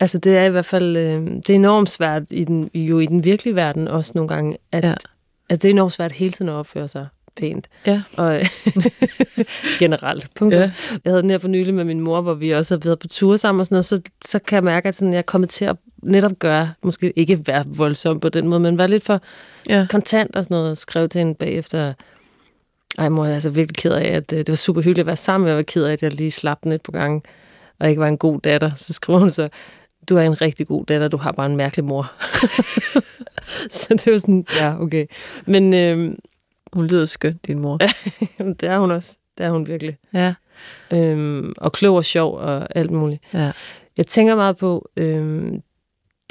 Altså, 0.00 0.18
det 0.18 0.36
er 0.36 0.44
i 0.44 0.48
hvert 0.50 0.64
fald 0.64 0.96
øh, 0.96 1.22
det 1.26 1.50
er 1.50 1.54
enormt 1.54 1.90
svært 1.90 2.22
i 2.30 2.44
den, 2.44 2.70
jo 2.74 2.98
i 2.98 3.06
den 3.06 3.24
virkelige 3.24 3.54
verden 3.56 3.88
også 3.88 4.12
nogle 4.14 4.28
gange, 4.28 4.56
at 4.72 4.84
Ja. 4.84 4.90
altså, 5.50 5.62
det 5.62 5.64
er 5.64 5.70
enormt 5.70 5.92
svært 5.92 6.12
hele 6.12 6.32
tiden 6.32 6.48
at 6.48 6.52
opføre 6.54 6.88
sig 6.88 7.06
pænt. 7.36 7.68
Ja. 7.86 8.02
Og 8.18 8.40
generelt. 9.78 10.28
Punktum. 10.34 10.60
Ja. 10.60 10.64
Ja. 10.66 10.70
Jeg 11.04 11.10
havde 11.10 11.22
den 11.22 11.30
her 11.30 11.38
for 11.38 11.48
nylig 11.48 11.74
med 11.74 11.84
min 11.84 12.00
mor, 12.00 12.20
hvor 12.20 12.34
vi 12.34 12.50
også 12.50 12.74
har 12.74 12.80
været 12.84 12.98
på 12.98 13.08
tur 13.08 13.36
sammen 13.36 13.60
og 13.60 13.66
sådan 13.66 13.74
noget, 13.74 13.84
så, 13.84 14.00
så 14.24 14.38
kan 14.38 14.56
jeg 14.56 14.64
mærke, 14.64 14.88
at 14.88 14.94
sådan, 14.94 15.12
jeg 15.12 15.18
er 15.18 15.22
kommet 15.22 15.50
til 15.50 15.64
at 15.64 15.76
netop 16.02 16.38
gøre, 16.38 16.72
måske 16.82 17.12
ikke 17.16 17.40
være 17.46 17.64
voldsom 17.66 18.20
på 18.20 18.28
den 18.28 18.48
måde, 18.48 18.60
men 18.60 18.78
være 18.78 18.88
lidt 18.88 19.04
for 19.04 19.20
Ja. 19.68 19.86
kontant 19.90 20.36
og 20.36 20.44
sådan 20.44 20.54
noget, 20.54 20.70
og 20.70 20.76
skrev 20.76 21.08
til 21.08 21.18
hende 21.18 21.34
bagefter, 21.34 21.92
ej 22.98 23.08
mor, 23.08 23.24
jeg 23.24 23.30
er 23.30 23.34
altså 23.34 23.50
virkelig 23.50 23.76
ked 23.76 23.92
af, 23.92 24.04
at 24.16 24.32
øh, 24.32 24.38
det 24.38 24.48
var 24.48 24.54
super 24.54 24.80
hyggeligt 24.80 25.00
at 25.00 25.06
være 25.06 25.16
sammen, 25.16 25.48
jeg 25.48 25.56
var 25.56 25.62
ked 25.62 25.84
af, 25.84 25.92
at 25.92 26.02
jeg 26.02 26.12
lige 26.12 26.30
slap 26.30 26.58
den 26.64 26.72
et 26.72 26.82
par 26.82 26.92
gange, 26.92 27.22
og 27.80 27.88
ikke 27.88 28.00
var 28.00 28.08
en 28.08 28.18
god 28.18 28.40
datter. 28.40 28.70
Så 28.76 28.92
skriver 28.92 29.18
hun 29.18 29.30
så, 29.30 29.48
du 30.08 30.16
er 30.16 30.22
en 30.22 30.40
rigtig 30.42 30.66
god 30.66 30.86
datter, 30.86 31.08
du 31.08 31.16
har 31.16 31.32
bare 31.32 31.46
en 31.46 31.56
mærkelig 31.56 31.84
mor. 31.84 32.12
så 33.70 33.86
det 33.90 34.12
var 34.12 34.18
sådan, 34.18 34.44
ja, 34.60 34.80
okay. 34.82 35.06
Men 35.46 35.74
øh, 35.74 36.14
Hun 36.72 36.86
lyder 36.86 37.06
skøn, 37.06 37.40
din 37.46 37.58
mor. 37.60 37.78
det 38.60 38.62
er 38.62 38.78
hun 38.78 38.90
også. 38.90 39.16
Det 39.38 39.46
er 39.46 39.50
hun 39.50 39.66
virkelig. 39.66 39.96
Ja. 40.14 40.34
Øhm, 40.92 41.52
og 41.58 41.72
klog 41.72 41.96
og 41.96 42.04
sjov 42.04 42.34
og 42.38 42.76
alt 42.76 42.90
muligt. 42.90 43.22
Ja. 43.34 43.52
Jeg 43.98 44.06
tænker 44.06 44.34
meget 44.36 44.56
på 44.56 44.88
øhm, 44.96 45.62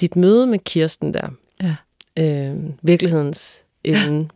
dit 0.02 0.16
møde 0.16 0.48
med 0.48 0.60
Kirsten 0.60 1.14
der. 1.14 1.30
Ja. 1.62 1.76
Øhm, 2.18 2.74
virkelighedens 2.82 3.64
enden. 3.84 4.32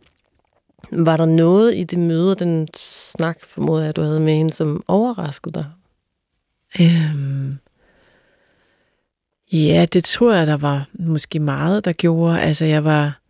Var 0.90 1.16
der 1.16 1.26
noget 1.26 1.74
i 1.76 1.84
det 1.84 1.98
møde, 1.98 2.34
den 2.34 2.68
snak, 2.76 3.40
formoder 3.44 3.84
jeg, 3.84 3.96
du 3.96 4.02
havde 4.02 4.20
med 4.20 4.34
hende, 4.34 4.52
som 4.52 4.84
overraskede 4.88 5.54
dig? 5.54 5.66
Øhm, 6.80 7.58
ja, 9.52 9.86
det 9.92 10.04
tror 10.04 10.32
jeg, 10.32 10.46
der 10.46 10.56
var 10.56 10.88
måske 10.92 11.40
meget, 11.40 11.84
der 11.84 11.92
gjorde. 11.92 12.40
Altså, 12.40 12.64
jeg 12.64 12.84
var... 12.84 13.20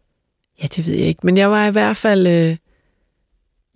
Ja, 0.63 0.67
det 0.67 0.87
ved 0.87 0.95
jeg 0.95 1.07
ikke. 1.07 1.21
Men 1.27 1.37
jeg 1.37 1.51
var 1.51 1.67
i 1.67 1.71
hvert 1.71 1.97
fald... 1.97 2.27
Øh, 2.27 2.57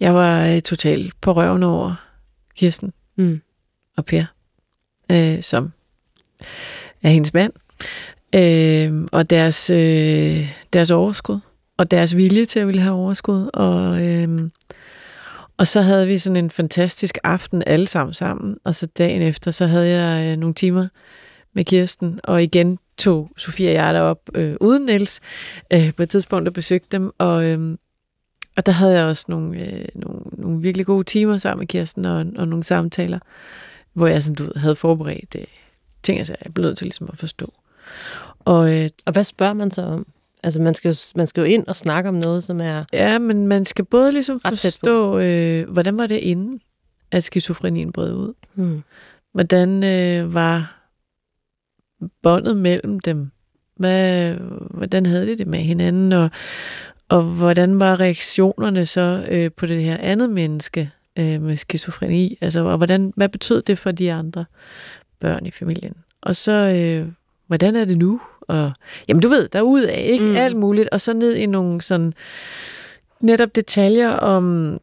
jeg 0.00 0.14
var 0.14 0.46
øh, 0.46 0.62
totalt 0.62 1.20
på 1.20 1.32
røven 1.32 1.62
over 1.62 1.94
Kirsten 2.56 2.92
Mm. 3.16 3.40
og 3.96 4.04
Per, 4.04 4.24
øh, 5.10 5.42
som 5.42 5.72
er 7.02 7.08
hendes 7.08 7.34
mand. 7.34 7.52
Øh, 8.34 9.08
og 9.12 9.30
deres, 9.30 9.70
øh, 9.70 10.52
deres 10.72 10.90
overskud. 10.90 11.38
Og 11.76 11.90
deres 11.90 12.16
vilje 12.16 12.46
til 12.46 12.60
at 12.60 12.66
ville 12.66 12.80
have 12.80 12.94
overskud. 12.94 13.50
Og, 13.54 14.02
øh, 14.06 14.50
og 15.56 15.66
så 15.66 15.80
havde 15.80 16.06
vi 16.06 16.18
sådan 16.18 16.36
en 16.36 16.50
fantastisk 16.50 17.18
aften 17.24 17.62
alle 17.66 17.86
sammen 17.86 18.14
sammen. 18.14 18.56
Og 18.64 18.74
så 18.74 18.86
dagen 18.86 19.22
efter, 19.22 19.50
så 19.50 19.66
havde 19.66 19.88
jeg 19.88 20.32
øh, 20.32 20.36
nogle 20.36 20.54
timer 20.54 20.88
med 21.52 21.64
Kirsten. 21.64 22.20
Og 22.24 22.42
igen 22.42 22.78
tog 22.98 23.30
Sofie 23.36 23.68
og 23.68 23.74
jeg 23.74 23.94
derop 23.94 24.20
øh, 24.34 24.56
uden 24.60 24.86
Niels 24.86 25.20
øh, 25.72 25.94
på 25.96 26.02
et 26.02 26.10
tidspunkt 26.10 26.48
og 26.48 26.54
besøgte 26.54 26.88
dem. 26.92 27.10
Og, 27.18 27.44
øh, 27.44 27.76
og 28.56 28.66
der 28.66 28.72
havde 28.72 28.98
jeg 28.98 29.06
også 29.06 29.24
nogle, 29.28 29.58
øh, 29.60 29.84
nogle, 29.94 30.20
nogle 30.32 30.62
virkelig 30.62 30.86
gode 30.86 31.04
timer 31.04 31.38
sammen 31.38 31.60
med 31.60 31.66
Kirsten 31.66 32.04
og, 32.04 32.26
og 32.36 32.48
nogle 32.48 32.62
samtaler, 32.62 33.18
hvor 33.92 34.06
jeg 34.06 34.22
sådan, 34.22 34.34
du 34.34 34.42
ved, 34.42 34.56
havde 34.56 34.76
forberedt 34.76 35.36
øh, 35.38 35.44
ting, 36.02 36.18
altså 36.18 36.36
jeg 36.44 36.54
blev 36.54 36.66
nødt 36.66 36.78
til 36.78 36.84
ligesom 36.84 37.08
at 37.12 37.18
forstå. 37.18 37.52
Og 38.38 38.78
øh, 38.78 38.88
Og 39.06 39.12
hvad 39.12 39.24
spørger 39.24 39.54
man 39.54 39.70
så 39.70 39.82
om? 39.82 40.06
Altså, 40.42 40.62
man 40.62 40.74
skal, 40.74 40.88
jo, 40.88 40.94
man 41.14 41.26
skal 41.26 41.40
jo 41.40 41.44
ind 41.44 41.66
og 41.66 41.76
snakke 41.76 42.08
om 42.08 42.14
noget, 42.14 42.44
som 42.44 42.60
er... 42.60 42.84
Ja, 42.92 43.18
men 43.18 43.46
man 43.46 43.64
skal 43.64 43.84
både 43.84 44.12
ligesom 44.12 44.40
forstå, 44.40 45.18
øh, 45.18 45.70
hvordan 45.70 45.98
var 45.98 46.06
det 46.06 46.16
inden, 46.16 46.60
at 47.10 47.24
skizofrenien 47.24 47.92
brød 47.92 48.14
ud? 48.14 48.34
Hmm. 48.54 48.82
Hvordan 49.32 49.84
øh, 49.84 50.34
var 50.34 50.76
båndet 52.22 52.56
mellem 52.56 53.00
dem? 53.00 53.30
Hvad, 53.76 54.34
hvordan 54.70 55.06
havde 55.06 55.26
de 55.26 55.38
det 55.38 55.46
med 55.46 55.58
hinanden? 55.58 56.12
Og, 56.12 56.30
og 57.08 57.22
hvordan 57.22 57.80
var 57.80 58.00
reaktionerne 58.00 58.86
så 58.86 59.26
øh, 59.28 59.50
på 59.56 59.66
det 59.66 59.82
her 59.82 59.96
andet 60.00 60.30
menneske 60.30 60.90
øh, 61.18 61.42
med 61.42 61.56
skizofreni? 61.56 62.38
Altså, 62.40 62.60
og 62.60 62.76
hvordan, 62.76 63.12
hvad 63.16 63.28
betød 63.28 63.62
det 63.62 63.78
for 63.78 63.90
de 63.90 64.12
andre 64.12 64.44
børn 65.20 65.46
i 65.46 65.50
familien? 65.50 65.94
Og 66.20 66.36
så, 66.36 66.52
øh, 66.52 67.08
hvordan 67.50 67.76
er 67.76 67.84
det 67.84 67.98
nu? 67.98 68.20
Og, 68.40 68.72
jamen, 69.08 69.20
du 69.20 69.28
ved, 69.28 69.48
derudad, 69.48 69.98
ikke? 69.98 70.24
Mm. 70.24 70.30
Mm. 70.30 70.36
Alt 70.36 70.56
muligt. 70.56 70.88
Og 70.88 71.00
så 71.00 71.12
ned 71.12 71.34
i 71.34 71.46
nogle 71.46 71.80
sådan 71.80 72.12
netop 73.20 73.56
detaljer 73.56 74.10
om, 74.10 74.78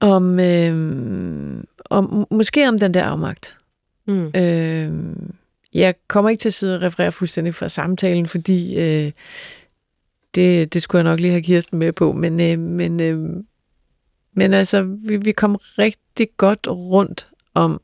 om, 0.00 0.40
øh, 0.40 0.74
om 1.84 2.26
måske 2.30 2.68
om 2.68 2.78
den 2.78 2.94
der 2.94 3.04
afmagt. 3.04 3.56
Mm. 4.06 4.26
Øh, 4.36 4.92
jeg 5.74 5.94
kommer 6.08 6.30
ikke 6.30 6.40
til 6.40 6.48
at 6.48 6.54
sidde 6.54 6.76
og 6.76 6.82
referere 6.82 7.12
fuldstændig 7.12 7.54
fra 7.54 7.68
samtalen, 7.68 8.26
fordi 8.26 8.78
øh, 8.78 9.12
det, 10.34 10.74
det 10.74 10.82
skulle 10.82 11.04
jeg 11.04 11.10
nok 11.10 11.20
lige 11.20 11.30
have 11.30 11.42
Kirsten 11.42 11.78
med 11.78 11.92
på, 11.92 12.12
men, 12.12 12.40
øh, 12.40 12.58
men, 12.58 13.00
øh, 13.00 13.18
men 14.32 14.52
altså, 14.52 14.82
vi, 14.82 15.16
vi 15.16 15.32
kom 15.32 15.56
rigtig 15.78 16.28
godt 16.36 16.66
rundt 16.68 17.28
om, 17.54 17.80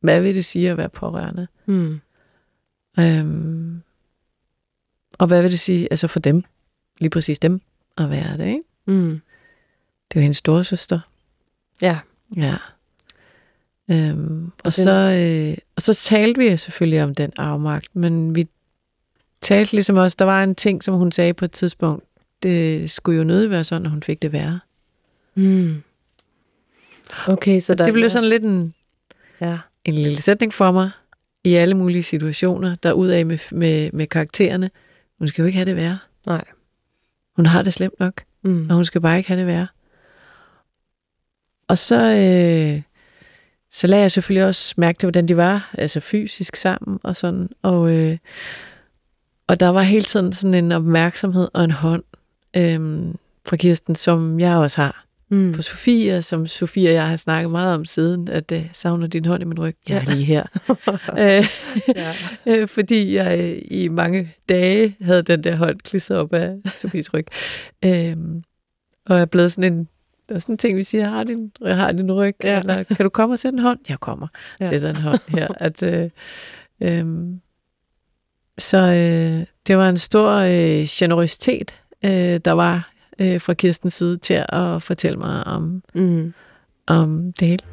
hvad 0.00 0.20
vil 0.20 0.34
det 0.34 0.44
sige 0.44 0.70
at 0.70 0.76
være 0.76 0.88
pårørende? 0.88 1.46
Mm. 1.66 2.00
Øhm, 2.98 3.82
og 5.18 5.26
hvad 5.26 5.42
vil 5.42 5.50
det 5.50 5.60
sige 5.60 5.88
altså 5.90 6.06
for 6.06 6.20
dem, 6.20 6.42
lige 6.98 7.10
præcis 7.10 7.38
dem, 7.38 7.60
at 7.98 8.10
være 8.10 8.36
det, 8.38 8.46
ikke? 8.46 8.62
Mm. 8.86 9.20
Det 10.08 10.16
er 10.16 10.20
jo 10.20 10.22
hendes 10.22 10.36
storesøster. 10.36 11.00
Ja. 11.82 11.98
Ja. 12.36 12.56
Øhm, 13.90 14.44
og, 14.46 14.64
den- 14.64 14.72
så, 14.72 14.90
øh, 14.90 15.56
og 15.76 15.82
så 15.82 15.94
talte 15.94 16.38
vi 16.40 16.56
selvfølgelig 16.56 17.02
om 17.02 17.14
den 17.14 17.32
afmagt, 17.36 17.96
men 17.96 18.34
vi 18.34 18.48
talte 19.40 19.72
ligesom 19.72 19.96
også, 19.96 20.16
der 20.18 20.24
var 20.24 20.42
en 20.42 20.54
ting, 20.54 20.84
som 20.84 20.94
hun 20.94 21.12
sagde 21.12 21.34
på 21.34 21.44
et 21.44 21.52
tidspunkt, 21.52 22.04
det 22.42 22.90
skulle 22.90 23.18
jo 23.18 23.24
nødig 23.24 23.50
være 23.50 23.64
sådan, 23.64 23.86
at 23.86 23.90
hun 23.90 24.02
fik 24.02 24.22
det 24.22 24.32
værre. 24.32 24.60
Mm. 25.34 25.82
Okay, 27.26 27.60
så 27.60 27.74
der... 27.74 27.84
Det 27.84 27.92
blev 27.94 28.10
sådan 28.10 28.28
lidt 28.28 28.42
en, 28.42 28.74
Ja. 29.40 29.58
en 29.84 29.94
lille 29.94 30.20
sætning 30.22 30.54
for 30.54 30.72
mig, 30.72 30.90
i 31.44 31.54
alle 31.54 31.74
mulige 31.74 32.02
situationer, 32.02 32.74
der 32.82 32.92
ud 32.92 33.08
af 33.08 33.26
med, 33.26 33.38
med, 33.52 33.90
med 33.92 34.06
karaktererne. 34.06 34.70
Hun 35.18 35.28
skal 35.28 35.42
jo 35.42 35.46
ikke 35.46 35.56
have 35.56 35.66
det 35.66 35.76
værre. 35.76 35.98
Nej. 36.26 36.44
Hun 37.36 37.46
har 37.46 37.62
det 37.62 37.72
slemt 37.72 38.00
nok. 38.00 38.22
Mm. 38.42 38.66
og 38.70 38.74
hun 38.74 38.84
skal 38.84 39.00
bare 39.00 39.16
ikke 39.16 39.28
have 39.28 39.40
det 39.40 39.46
værre. 39.46 39.66
Og 41.68 41.78
så, 41.78 41.96
øh, 41.96 42.82
så 43.70 43.86
lagde 43.86 44.02
jeg 44.02 44.10
selvfølgelig 44.10 44.46
også 44.46 44.74
mærke 44.76 44.98
til, 44.98 45.06
hvordan 45.06 45.28
de 45.28 45.36
var, 45.36 45.70
altså 45.78 46.00
fysisk 46.00 46.56
sammen 46.56 46.98
og 47.02 47.16
sådan. 47.16 47.48
Og, 47.62 47.92
øh, 47.92 48.18
og 49.46 49.60
der 49.60 49.68
var 49.68 49.82
hele 49.82 50.04
tiden 50.04 50.32
sådan 50.32 50.54
en 50.54 50.72
opmærksomhed 50.72 51.48
og 51.54 51.64
en 51.64 51.70
hånd 51.70 52.02
øh, 52.56 53.14
fra 53.46 53.56
Kirsten, 53.56 53.94
som 53.94 54.40
jeg 54.40 54.56
også 54.56 54.82
har 54.82 55.03
Mm. 55.28 55.52
på 55.52 55.62
Sofie, 55.62 56.16
og 56.16 56.24
som 56.24 56.46
Sofie 56.46 56.88
og 56.88 56.94
jeg 56.94 57.08
har 57.08 57.16
snakket 57.16 57.50
meget 57.50 57.74
om 57.74 57.84
siden, 57.84 58.28
at 58.28 58.52
øh, 58.52 58.66
savner 58.72 59.06
din 59.06 59.24
hånd 59.24 59.42
i 59.42 59.46
min 59.46 59.58
ryg. 59.60 59.76
Jeg 59.88 59.96
er 59.96 60.10
lige 60.10 60.24
her. 60.24 60.44
øh, 61.38 61.46
Ja. 61.96 62.12
øh, 62.60 62.68
fordi 62.68 63.14
jeg 63.14 63.38
øh, 63.40 63.62
i 63.70 63.88
mange 63.88 64.34
dage 64.48 64.96
havde 65.00 65.22
den 65.22 65.44
der 65.44 65.56
hånd 65.56 65.80
klistret 65.80 66.18
op 66.18 66.32
af 66.32 66.54
Sofies 66.76 67.14
ryg. 67.14 67.26
Øhm, 67.84 68.42
og 69.06 69.18
er 69.18 69.24
blevet 69.24 69.52
sådan 69.52 69.72
en, 69.72 69.88
der 70.28 70.34
er 70.34 70.38
sådan 70.38 70.52
en 70.52 70.58
ting, 70.58 70.76
vi 70.76 70.84
siger, 70.84 71.02
jeg 71.02 71.10
har 71.10 71.24
din, 71.24 71.52
jeg 71.60 71.76
har 71.76 71.92
din 71.92 72.12
ryg, 72.12 72.34
ja. 72.44 72.58
Eller 72.58 72.82
kan 72.82 73.04
du 73.04 73.08
komme 73.08 73.34
og 73.34 73.38
sætte 73.38 73.56
en 73.56 73.62
hånd? 73.62 73.78
Jeg 73.88 74.00
kommer, 74.00 74.26
ja. 74.60 74.64
Ja. 74.64 74.70
sætter 74.70 74.90
en 74.90 74.96
hånd 74.96 75.20
her. 75.28 75.48
At, 75.56 75.82
øh, 75.82 76.10
øhm, 76.80 77.40
så 78.58 78.78
øh, 78.78 79.46
det 79.66 79.76
var 79.78 79.88
en 79.88 79.96
stor 79.96 80.30
øh, 80.30 80.86
generøsitet, 80.88 81.74
øh, 82.04 82.40
der 82.44 82.52
var 82.52 82.93
øh, 83.18 83.40
fra 83.40 83.54
Kirstens 83.54 83.94
side 83.94 84.16
til 84.16 84.44
at 84.48 84.82
fortælle 84.82 85.18
mig 85.18 85.44
om, 85.46 85.82
Mm. 85.94 86.34
om 86.86 87.32
det 87.32 87.48
hele. 87.48 87.64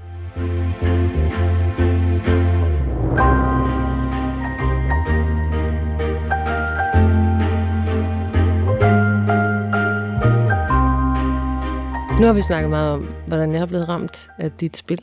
Nu 12.20 12.28
har 12.28 12.34
vi 12.34 12.42
snakket 12.42 12.70
meget 12.70 12.92
om, 12.92 13.10
hvordan 13.28 13.54
jeg 13.54 13.62
er 13.62 13.66
blevet 13.66 13.90
ramt 13.90 14.30
af 14.38 14.52
dit 14.52 14.78
spil 14.78 15.00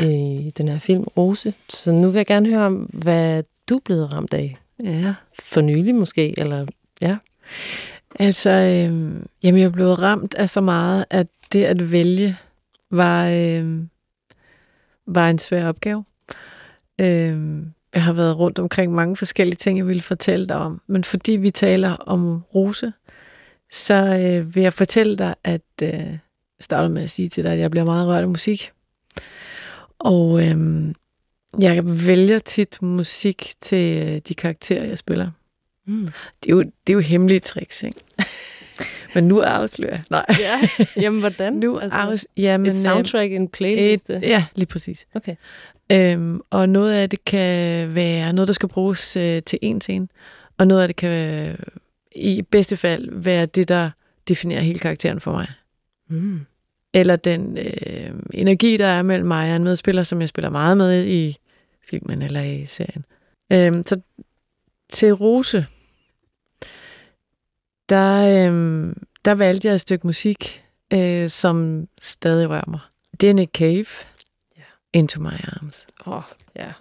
i 0.00 0.50
den 0.58 0.68
her 0.68 0.78
film, 0.78 1.02
Rose. 1.02 1.52
Så 1.68 1.92
nu 1.92 2.08
vil 2.10 2.18
jeg 2.18 2.26
gerne 2.26 2.48
høre 2.48 2.66
om, 2.66 2.74
hvad 2.74 3.42
du 3.68 3.76
er 3.76 3.80
blevet 3.84 4.12
ramt 4.12 4.34
af. 4.34 4.56
Ja. 4.84 5.14
For 5.38 5.60
nylig 5.60 5.94
måske, 5.94 6.38
eller 6.40 6.66
ja. 7.02 7.16
Altså, 8.18 8.50
øh, 8.50 9.22
jamen, 9.42 9.60
jeg 9.60 9.66
er 9.66 9.70
blevet 9.70 10.02
ramt 10.02 10.34
af 10.34 10.50
så 10.50 10.60
meget, 10.60 11.04
at 11.10 11.26
det 11.52 11.64
at 11.64 11.92
vælge 11.92 12.36
var, 12.90 13.28
øh, 13.28 13.82
var 15.06 15.30
en 15.30 15.38
svær 15.38 15.68
opgave. 15.68 16.04
Øh, 17.00 17.62
jeg 17.94 18.02
har 18.02 18.12
været 18.12 18.38
rundt 18.38 18.58
omkring 18.58 18.92
mange 18.92 19.16
forskellige 19.16 19.56
ting, 19.56 19.78
jeg 19.78 19.86
ville 19.86 20.02
fortælle 20.02 20.46
dig 20.46 20.56
om. 20.56 20.80
Men 20.86 21.04
fordi 21.04 21.32
vi 21.32 21.50
taler 21.50 21.90
om 21.90 22.42
Rose, 22.54 22.92
så 23.70 23.94
øh, 23.94 24.54
vil 24.54 24.62
jeg 24.62 24.72
fortælle 24.72 25.16
dig, 25.16 25.34
at 25.44 25.62
øh, 25.82 26.18
starter 26.60 26.88
med 26.88 27.02
at 27.02 27.10
sige 27.10 27.28
til 27.28 27.44
dig, 27.44 27.52
at 27.52 27.60
jeg 27.60 27.70
bliver 27.70 27.84
meget 27.84 28.06
rørt 28.06 28.22
af 28.22 28.28
musik. 28.28 28.72
Og 29.98 30.46
øh, 30.46 30.84
jeg 31.60 32.06
vælger 32.06 32.38
tit 32.38 32.82
musik 32.82 33.52
til 33.60 34.08
øh, 34.08 34.20
de 34.28 34.34
karakterer, 34.34 34.84
jeg 34.84 34.98
spiller. 34.98 35.30
Mm. 35.86 36.08
Det 36.42 36.50
er 36.50 36.54
jo, 36.54 36.60
det 36.60 36.92
er 36.92 36.94
jo 36.94 37.00
hemmelige 37.00 37.40
tricks, 37.40 37.82
ikke? 37.82 38.00
Men 39.14 39.24
nu 39.24 39.40
afslører 39.40 39.90
jeg. 39.92 40.02
Nej. 40.10 40.26
Ja, 40.40 40.68
jamen 41.02 41.20
hvordan? 41.20 41.52
Nu 41.52 41.78
altså, 41.78 41.98
afs- 41.98 42.32
jamen, 42.36 42.66
et 42.66 42.74
soundtrack, 42.74 43.32
en 43.32 43.48
playlist. 43.48 44.10
Et, 44.10 44.22
ja, 44.22 44.44
lige 44.54 44.66
præcis. 44.66 45.06
Okay. 45.14 45.34
Øhm, 45.92 46.40
og 46.50 46.68
noget 46.68 46.92
af 46.92 47.10
det 47.10 47.24
kan 47.24 47.94
være 47.94 48.32
noget, 48.32 48.48
der 48.48 48.54
skal 48.54 48.68
bruges 48.68 49.16
øh, 49.16 49.42
til 49.42 49.58
en 49.62 49.80
scene, 49.80 50.08
og 50.58 50.66
noget 50.66 50.82
af 50.82 50.88
det 50.88 50.96
kan 50.96 51.46
øh, 51.48 51.58
i 52.16 52.42
bedste 52.42 52.76
fald 52.76 53.08
være 53.12 53.46
det, 53.46 53.68
der 53.68 53.90
definerer 54.28 54.60
hele 54.60 54.78
karakteren 54.78 55.20
for 55.20 55.32
mig. 55.32 55.46
Mm. 56.08 56.40
Eller 56.94 57.16
den 57.16 57.58
øh, 57.58 58.10
energi, 58.34 58.76
der 58.76 58.86
er 58.86 59.02
mellem 59.02 59.26
mig 59.28 59.50
og 59.50 59.56
en 59.56 59.64
medspiller, 59.64 60.02
som 60.02 60.20
jeg 60.20 60.28
spiller 60.28 60.50
meget 60.50 60.76
med 60.76 61.06
i 61.06 61.36
filmen 61.90 62.22
eller 62.22 62.42
i 62.42 62.66
serien. 62.66 63.04
Øhm, 63.52 63.86
så 63.86 64.00
til 64.90 65.12
Rose, 65.12 65.66
der, 67.88 68.46
øhm, 68.46 69.02
der 69.24 69.34
valgte 69.34 69.68
jeg 69.68 69.74
et 69.74 69.80
stykke 69.80 70.06
musik, 70.06 70.64
øh, 70.92 71.30
som 71.30 71.86
stadig 72.00 72.50
rører 72.50 72.70
mig. 72.70 72.80
Det 73.20 73.30
er 73.30 73.34
Nick 73.34 73.52
Cave, 73.52 73.86
Ja. 74.56 74.62
Into 74.92 75.20
My 75.20 75.26
Arms. 75.44 75.86
Åh, 76.06 76.16
oh, 76.16 76.22
ja. 76.56 76.72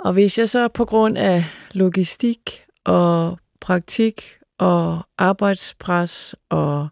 Og 0.00 0.12
hvis 0.12 0.38
jeg 0.38 0.48
så 0.48 0.68
på 0.68 0.84
grund 0.84 1.18
af 1.18 1.44
logistik 1.72 2.64
og 2.84 3.38
praktik 3.60 4.22
og 4.58 5.00
arbejdspres 5.18 6.34
og 6.48 6.88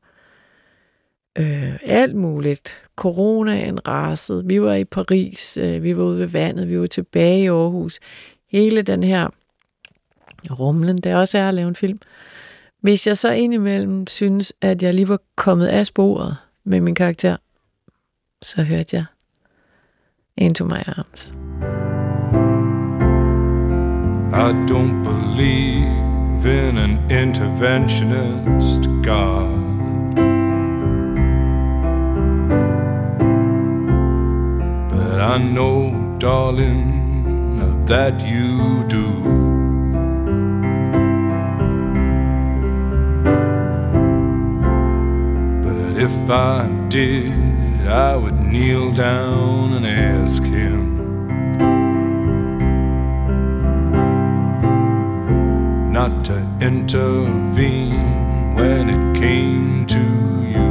øh, 1.39 1.79
alt 1.83 2.15
muligt, 2.15 2.89
coronaen 2.97 3.89
rasede, 3.89 4.47
vi 4.47 4.63
var 4.63 4.75
i 4.75 4.85
Paris, 4.85 5.57
øh, 5.57 5.83
vi 5.83 5.97
var 5.97 6.05
ude 6.05 6.19
ved 6.19 6.27
vandet, 6.27 6.69
vi 6.69 6.81
var 6.81 6.87
tilbage 6.87 7.43
i 7.43 7.49
Aarhus, 7.49 8.01
hele 8.51 8.83
den 8.83 9.03
her 9.03 9.29
rumlen, 10.51 10.99
det 10.99 11.15
også 11.15 11.39
er 11.39 11.49
at 11.49 11.55
lave 11.55 11.69
en 11.69 11.77
film. 11.77 11.99
Hvis 12.81 13.07
jeg 13.07 13.19
så 13.19 13.31
indimellem 13.31 14.07
synes, 14.07 14.53
at 14.61 14.83
jeg 14.83 14.95
lige 14.95 15.09
var 15.09 15.21
kommet 15.37 15.67
af 15.67 15.87
sporet 15.87 16.37
med 16.65 16.81
min 16.81 16.95
karakter, 16.95 17.37
så 18.43 18.63
hørte 18.63 18.97
jeg 18.97 19.05
Into 20.37 20.65
My 20.65 20.83
Arms. 20.87 21.35
I 24.33 24.53
don't 24.71 25.03
believe 25.03 26.47
in 26.47 26.79
an 26.79 27.11
interventionist 27.11 28.81
God. 29.03 29.69
But 34.91 35.21
I 35.21 35.39
know, 35.39 36.17
darling, 36.21 36.99
that 37.89 38.23
you 38.23 38.85
do. 38.85 39.68
If 46.09 46.31
I 46.31 46.69
did, 46.89 47.87
I 47.87 48.17
would 48.17 48.41
kneel 48.41 48.93
down 48.93 49.73
and 49.75 49.87
ask 49.87 50.43
him. 50.43 50.87
not 55.99 56.25
to 56.25 56.39
intervene 56.61 58.55
when 58.55 58.89
it 58.89 59.19
came 59.19 59.85
to 59.85 60.05
you. 60.55 60.71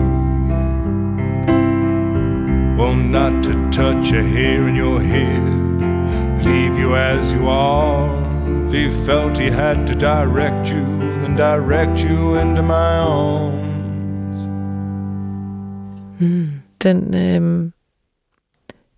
Well, 2.78 2.96
not 2.96 3.44
to 3.44 3.54
touch 3.70 4.14
a 4.14 4.24
hair 4.24 4.70
in 4.70 4.76
your 4.76 5.02
head, 5.02 6.46
leave 6.46 6.78
you 6.78 6.96
as 6.96 7.34
you 7.34 7.50
are. 7.50 8.08
If 8.68 8.72
he 8.72 8.90
felt 9.06 9.38
he 9.38 9.50
had 9.50 9.86
to 9.88 9.96
direct 9.96 10.70
you, 10.70 10.86
then 11.22 11.36
direct 11.36 12.00
you 12.00 12.36
into 12.36 12.64
my 12.64 12.98
arms. 13.00 13.67
Mm. 16.20 16.52
Den 16.84 17.16
øh, 17.16 17.72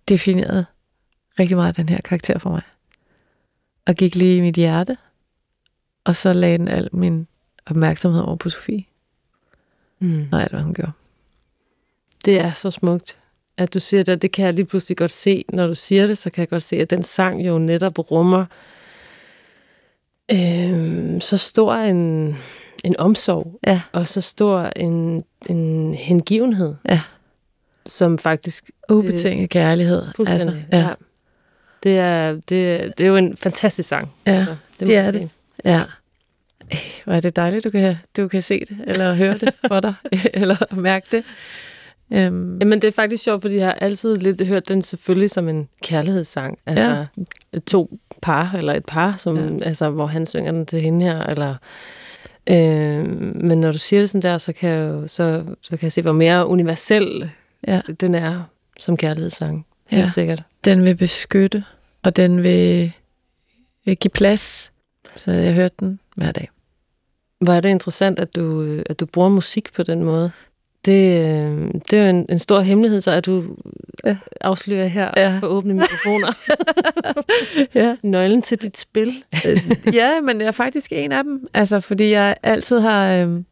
definerede 0.08 0.66
rigtig 1.38 1.56
meget 1.56 1.76
den 1.76 1.88
her 1.88 1.98
karakter 2.04 2.38
for 2.38 2.50
mig. 2.50 2.62
Og 3.86 3.94
gik 3.94 4.14
lige 4.14 4.36
i 4.36 4.40
mit 4.40 4.56
hjerte. 4.56 4.96
Og 6.04 6.16
så 6.16 6.32
lagde 6.32 6.58
den 6.58 6.68
al 6.68 6.88
min 6.92 7.26
opmærksomhed 7.66 8.22
over 8.22 8.36
på 8.36 8.50
Sofie. 8.50 8.84
Mm. 9.98 10.28
Og 10.32 10.42
alt, 10.42 10.52
hvad 10.52 10.62
hun 10.62 10.74
gjorde. 10.74 10.92
Det 12.24 12.40
er 12.40 12.52
så 12.52 12.70
smukt, 12.70 13.18
at 13.56 13.74
du 13.74 13.80
siger 13.80 14.02
det. 14.02 14.22
Det 14.22 14.32
kan 14.32 14.44
jeg 14.44 14.54
lige 14.54 14.66
pludselig 14.66 14.96
godt 14.96 15.10
se. 15.10 15.44
Når 15.48 15.66
du 15.66 15.74
siger 15.74 16.06
det, 16.06 16.18
så 16.18 16.30
kan 16.30 16.40
jeg 16.40 16.48
godt 16.48 16.62
se, 16.62 16.76
at 16.76 16.90
den 16.90 17.02
sang 17.02 17.46
jo 17.46 17.58
netop 17.58 18.10
rummer 18.10 18.46
øh, 20.32 21.20
så 21.20 21.36
stor 21.36 21.74
en, 21.74 22.36
en 22.84 22.96
omsorg. 22.98 23.58
Ja. 23.66 23.80
Og 23.92 24.08
så 24.08 24.20
stor 24.20 24.60
en, 24.76 25.22
en 25.48 25.94
hengivenhed. 25.94 26.74
Ja. 26.88 27.00
Som 27.86 28.18
faktisk... 28.18 28.70
Ubetinget 28.90 29.50
kærlighed. 29.50 30.02
Fuldstændig, 30.16 30.48
Altså, 30.48 30.62
ja. 30.72 30.78
ja. 30.78 30.94
Det 31.82 31.98
er, 31.98 32.32
det, 32.32 32.92
det 32.98 33.00
er 33.00 33.08
jo 33.08 33.16
en 33.16 33.36
fantastisk 33.36 33.88
sang. 33.88 34.12
Ja, 34.26 34.32
altså, 34.32 34.56
det 34.80 34.88
må 34.88 34.94
er 34.94 35.10
det. 35.10 35.30
Ja. 35.64 35.82
Ej, 36.70 36.78
Hvor 37.04 37.12
er 37.12 37.20
det 37.20 37.36
dejligt, 37.36 37.64
du 37.64 37.70
kan, 37.70 37.96
du 38.16 38.28
kan 38.28 38.42
se 38.42 38.60
det, 38.60 38.78
eller 38.86 39.14
høre 39.14 39.38
det 39.38 39.54
for 39.68 39.80
dig, 39.80 39.94
eller 40.34 40.74
mærke 40.74 41.06
det. 41.10 41.24
Um, 42.10 42.58
Jamen, 42.60 42.72
det 42.72 42.84
er 42.84 42.92
faktisk 42.92 43.24
sjovt, 43.24 43.42
fordi 43.42 43.56
jeg 43.56 43.66
har 43.66 43.72
altid 43.72 44.16
lidt 44.16 44.46
hørt 44.46 44.68
den 44.68 44.82
selvfølgelig 44.82 45.30
som 45.30 45.48
en 45.48 45.68
kærlighedssang. 45.82 46.58
Altså 46.66 46.86
ja. 46.86 47.58
to 47.66 47.98
par, 48.22 48.54
eller 48.54 48.74
et 48.74 48.84
par, 48.84 49.14
som, 49.16 49.36
ja. 49.36 49.64
altså, 49.64 49.90
hvor 49.90 50.06
han 50.06 50.26
synger 50.26 50.52
den 50.52 50.66
til 50.66 50.80
hende 50.80 51.04
her. 51.04 51.22
Eller, 51.22 51.54
øh, 52.48 53.04
men 53.48 53.58
når 53.60 53.72
du 53.72 53.78
siger 53.78 54.00
det 54.00 54.10
sådan 54.10 54.30
der, 54.30 54.38
så 54.38 54.52
kan 54.52 54.68
jeg, 54.70 54.88
jo, 54.88 55.06
så, 55.06 55.44
så 55.62 55.70
kan 55.70 55.82
jeg 55.82 55.92
se, 55.92 56.02
hvor 56.02 56.12
mere 56.12 56.46
universel 56.46 57.30
ja, 57.68 57.80
den 58.00 58.14
er 58.14 58.42
som 58.80 58.96
kærlighedssang. 58.96 59.66
Helt 59.88 60.02
Ja. 60.02 60.08
sikkert. 60.08 60.42
den 60.64 60.84
vil 60.84 60.94
beskytte, 60.96 61.64
og 62.02 62.16
den 62.16 62.42
vil, 62.42 62.92
vil 63.84 63.96
give 63.96 64.10
plads. 64.10 64.72
Så 65.16 65.30
jeg 65.32 65.54
hørte 65.54 65.74
den 65.80 66.00
hver 66.16 66.32
dag. 66.32 66.48
Er 67.48 67.60
det 67.60 67.68
interessant, 67.68 68.18
at 68.18 68.36
du, 68.36 68.62
øh, 68.62 68.82
at 68.86 69.00
du 69.00 69.06
bruger 69.06 69.28
musik 69.28 69.72
på 69.72 69.82
den 69.82 70.04
måde. 70.04 70.30
Det, 70.84 71.20
øh, 71.20 71.68
det 71.90 71.98
er 71.98 72.02
jo 72.02 72.08
en, 72.10 72.26
en 72.28 72.38
stor 72.38 72.60
hemmelighed, 72.60 73.00
så 73.00 73.10
at 73.10 73.26
du 73.26 73.44
Ja. 74.04 74.16
afslører 74.40 74.86
her 74.86 75.10
Ja. 75.16 75.36
på 75.40 75.46
åbne 75.46 75.74
mikrofoner. 75.74 76.28
Ja. 77.74 77.96
Nøglen 78.02 78.42
til 78.42 78.58
dit 78.62 78.78
spil. 78.78 79.10
ja, 79.92 80.20
men 80.20 80.40
jeg 80.40 80.46
er 80.46 80.50
faktisk 80.52 80.92
en 80.92 81.12
af 81.12 81.24
dem. 81.24 81.46
Altså, 81.54 81.80
fordi 81.80 82.10
jeg 82.10 82.36
altid 82.42 82.80
har, 82.80 83.12
øhm, 83.14 83.44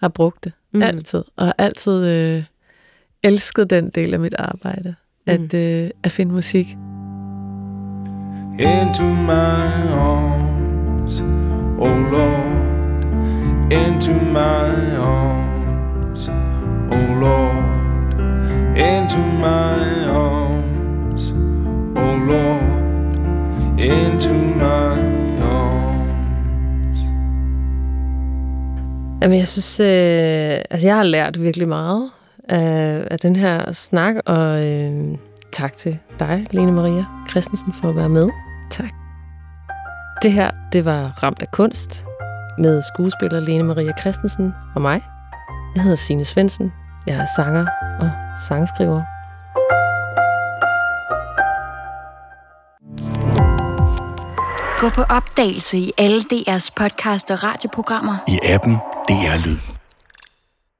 har 0.00 0.08
brugt 0.08 0.44
det. 0.44 0.52
Mm. 0.72 0.82
Altid. 0.82 1.22
Og 1.36 1.46
har 1.46 1.54
altid 1.58 2.06
øh, 2.06 2.44
elsket 3.22 3.70
den 3.70 3.90
del 3.90 4.14
af 4.14 4.20
mit 4.20 4.34
arbejde. 4.38 4.94
At, 5.26 5.54
øh, 5.54 5.90
at 6.02 6.12
finde 6.12 6.34
musik. 6.34 6.66
into 8.58 9.04
my 9.04 9.88
arms, 9.90 11.20
oh 11.78 12.12
Lord, 12.12 12.54
into 13.72 14.12
my 14.12 14.96
arms, 14.98 16.28
oh 16.90 17.20
Lord, 17.20 17.64
into 18.76 19.18
my 19.18 20.06
arms, 20.08 21.32
oh 21.96 22.16
Lord, 22.28 23.16
into 23.78 24.34
my 24.34 24.96
arms. 25.42 26.98
Jamen, 29.22 29.38
jeg 29.38 29.48
synes, 29.48 29.80
øh, 29.80 30.64
altså 30.70 30.88
jeg 30.88 30.96
har 30.96 31.02
lært 31.02 31.42
virkelig 31.42 31.68
meget 31.68 32.10
af, 32.48 33.08
af 33.10 33.18
den 33.18 33.36
her 33.36 33.72
snak, 33.72 34.14
og 34.26 34.66
øh, 34.66 35.18
tak 35.52 35.72
til 35.72 35.98
dig, 36.18 36.46
Lene 36.50 36.72
Maria 36.72 37.04
Christensen, 37.30 37.72
for 37.72 37.88
at 37.88 37.96
være 37.96 38.08
med. 38.08 38.28
Tak. 38.70 38.90
Det 40.22 40.32
her, 40.32 40.50
det 40.72 40.84
var 40.84 41.22
Ramt 41.22 41.42
af 41.42 41.50
kunst 41.50 42.04
med 42.58 42.82
skuespiller 42.82 43.40
Lene 43.40 43.64
Maria 43.64 43.92
Christensen 44.00 44.54
og 44.74 44.82
mig. 44.82 45.02
Jeg 45.74 45.82
hedder 45.82 45.96
Signe 45.96 46.24
Svensen. 46.24 46.72
Jeg 47.06 47.16
er 47.16 47.26
sanger 47.36 47.66
og 48.00 48.10
sangskriver. 48.48 49.02
Gå 54.80 54.88
på 54.88 55.02
opdagelse 55.02 55.78
i 55.78 55.92
alle 55.98 56.20
DR's 56.32 56.68
podcast 56.76 57.30
og 57.30 57.44
radioprogrammer. 57.44 58.16
I 58.28 58.38
appen 58.42 58.74
DR 59.08 59.46
Lyd. 59.46 59.73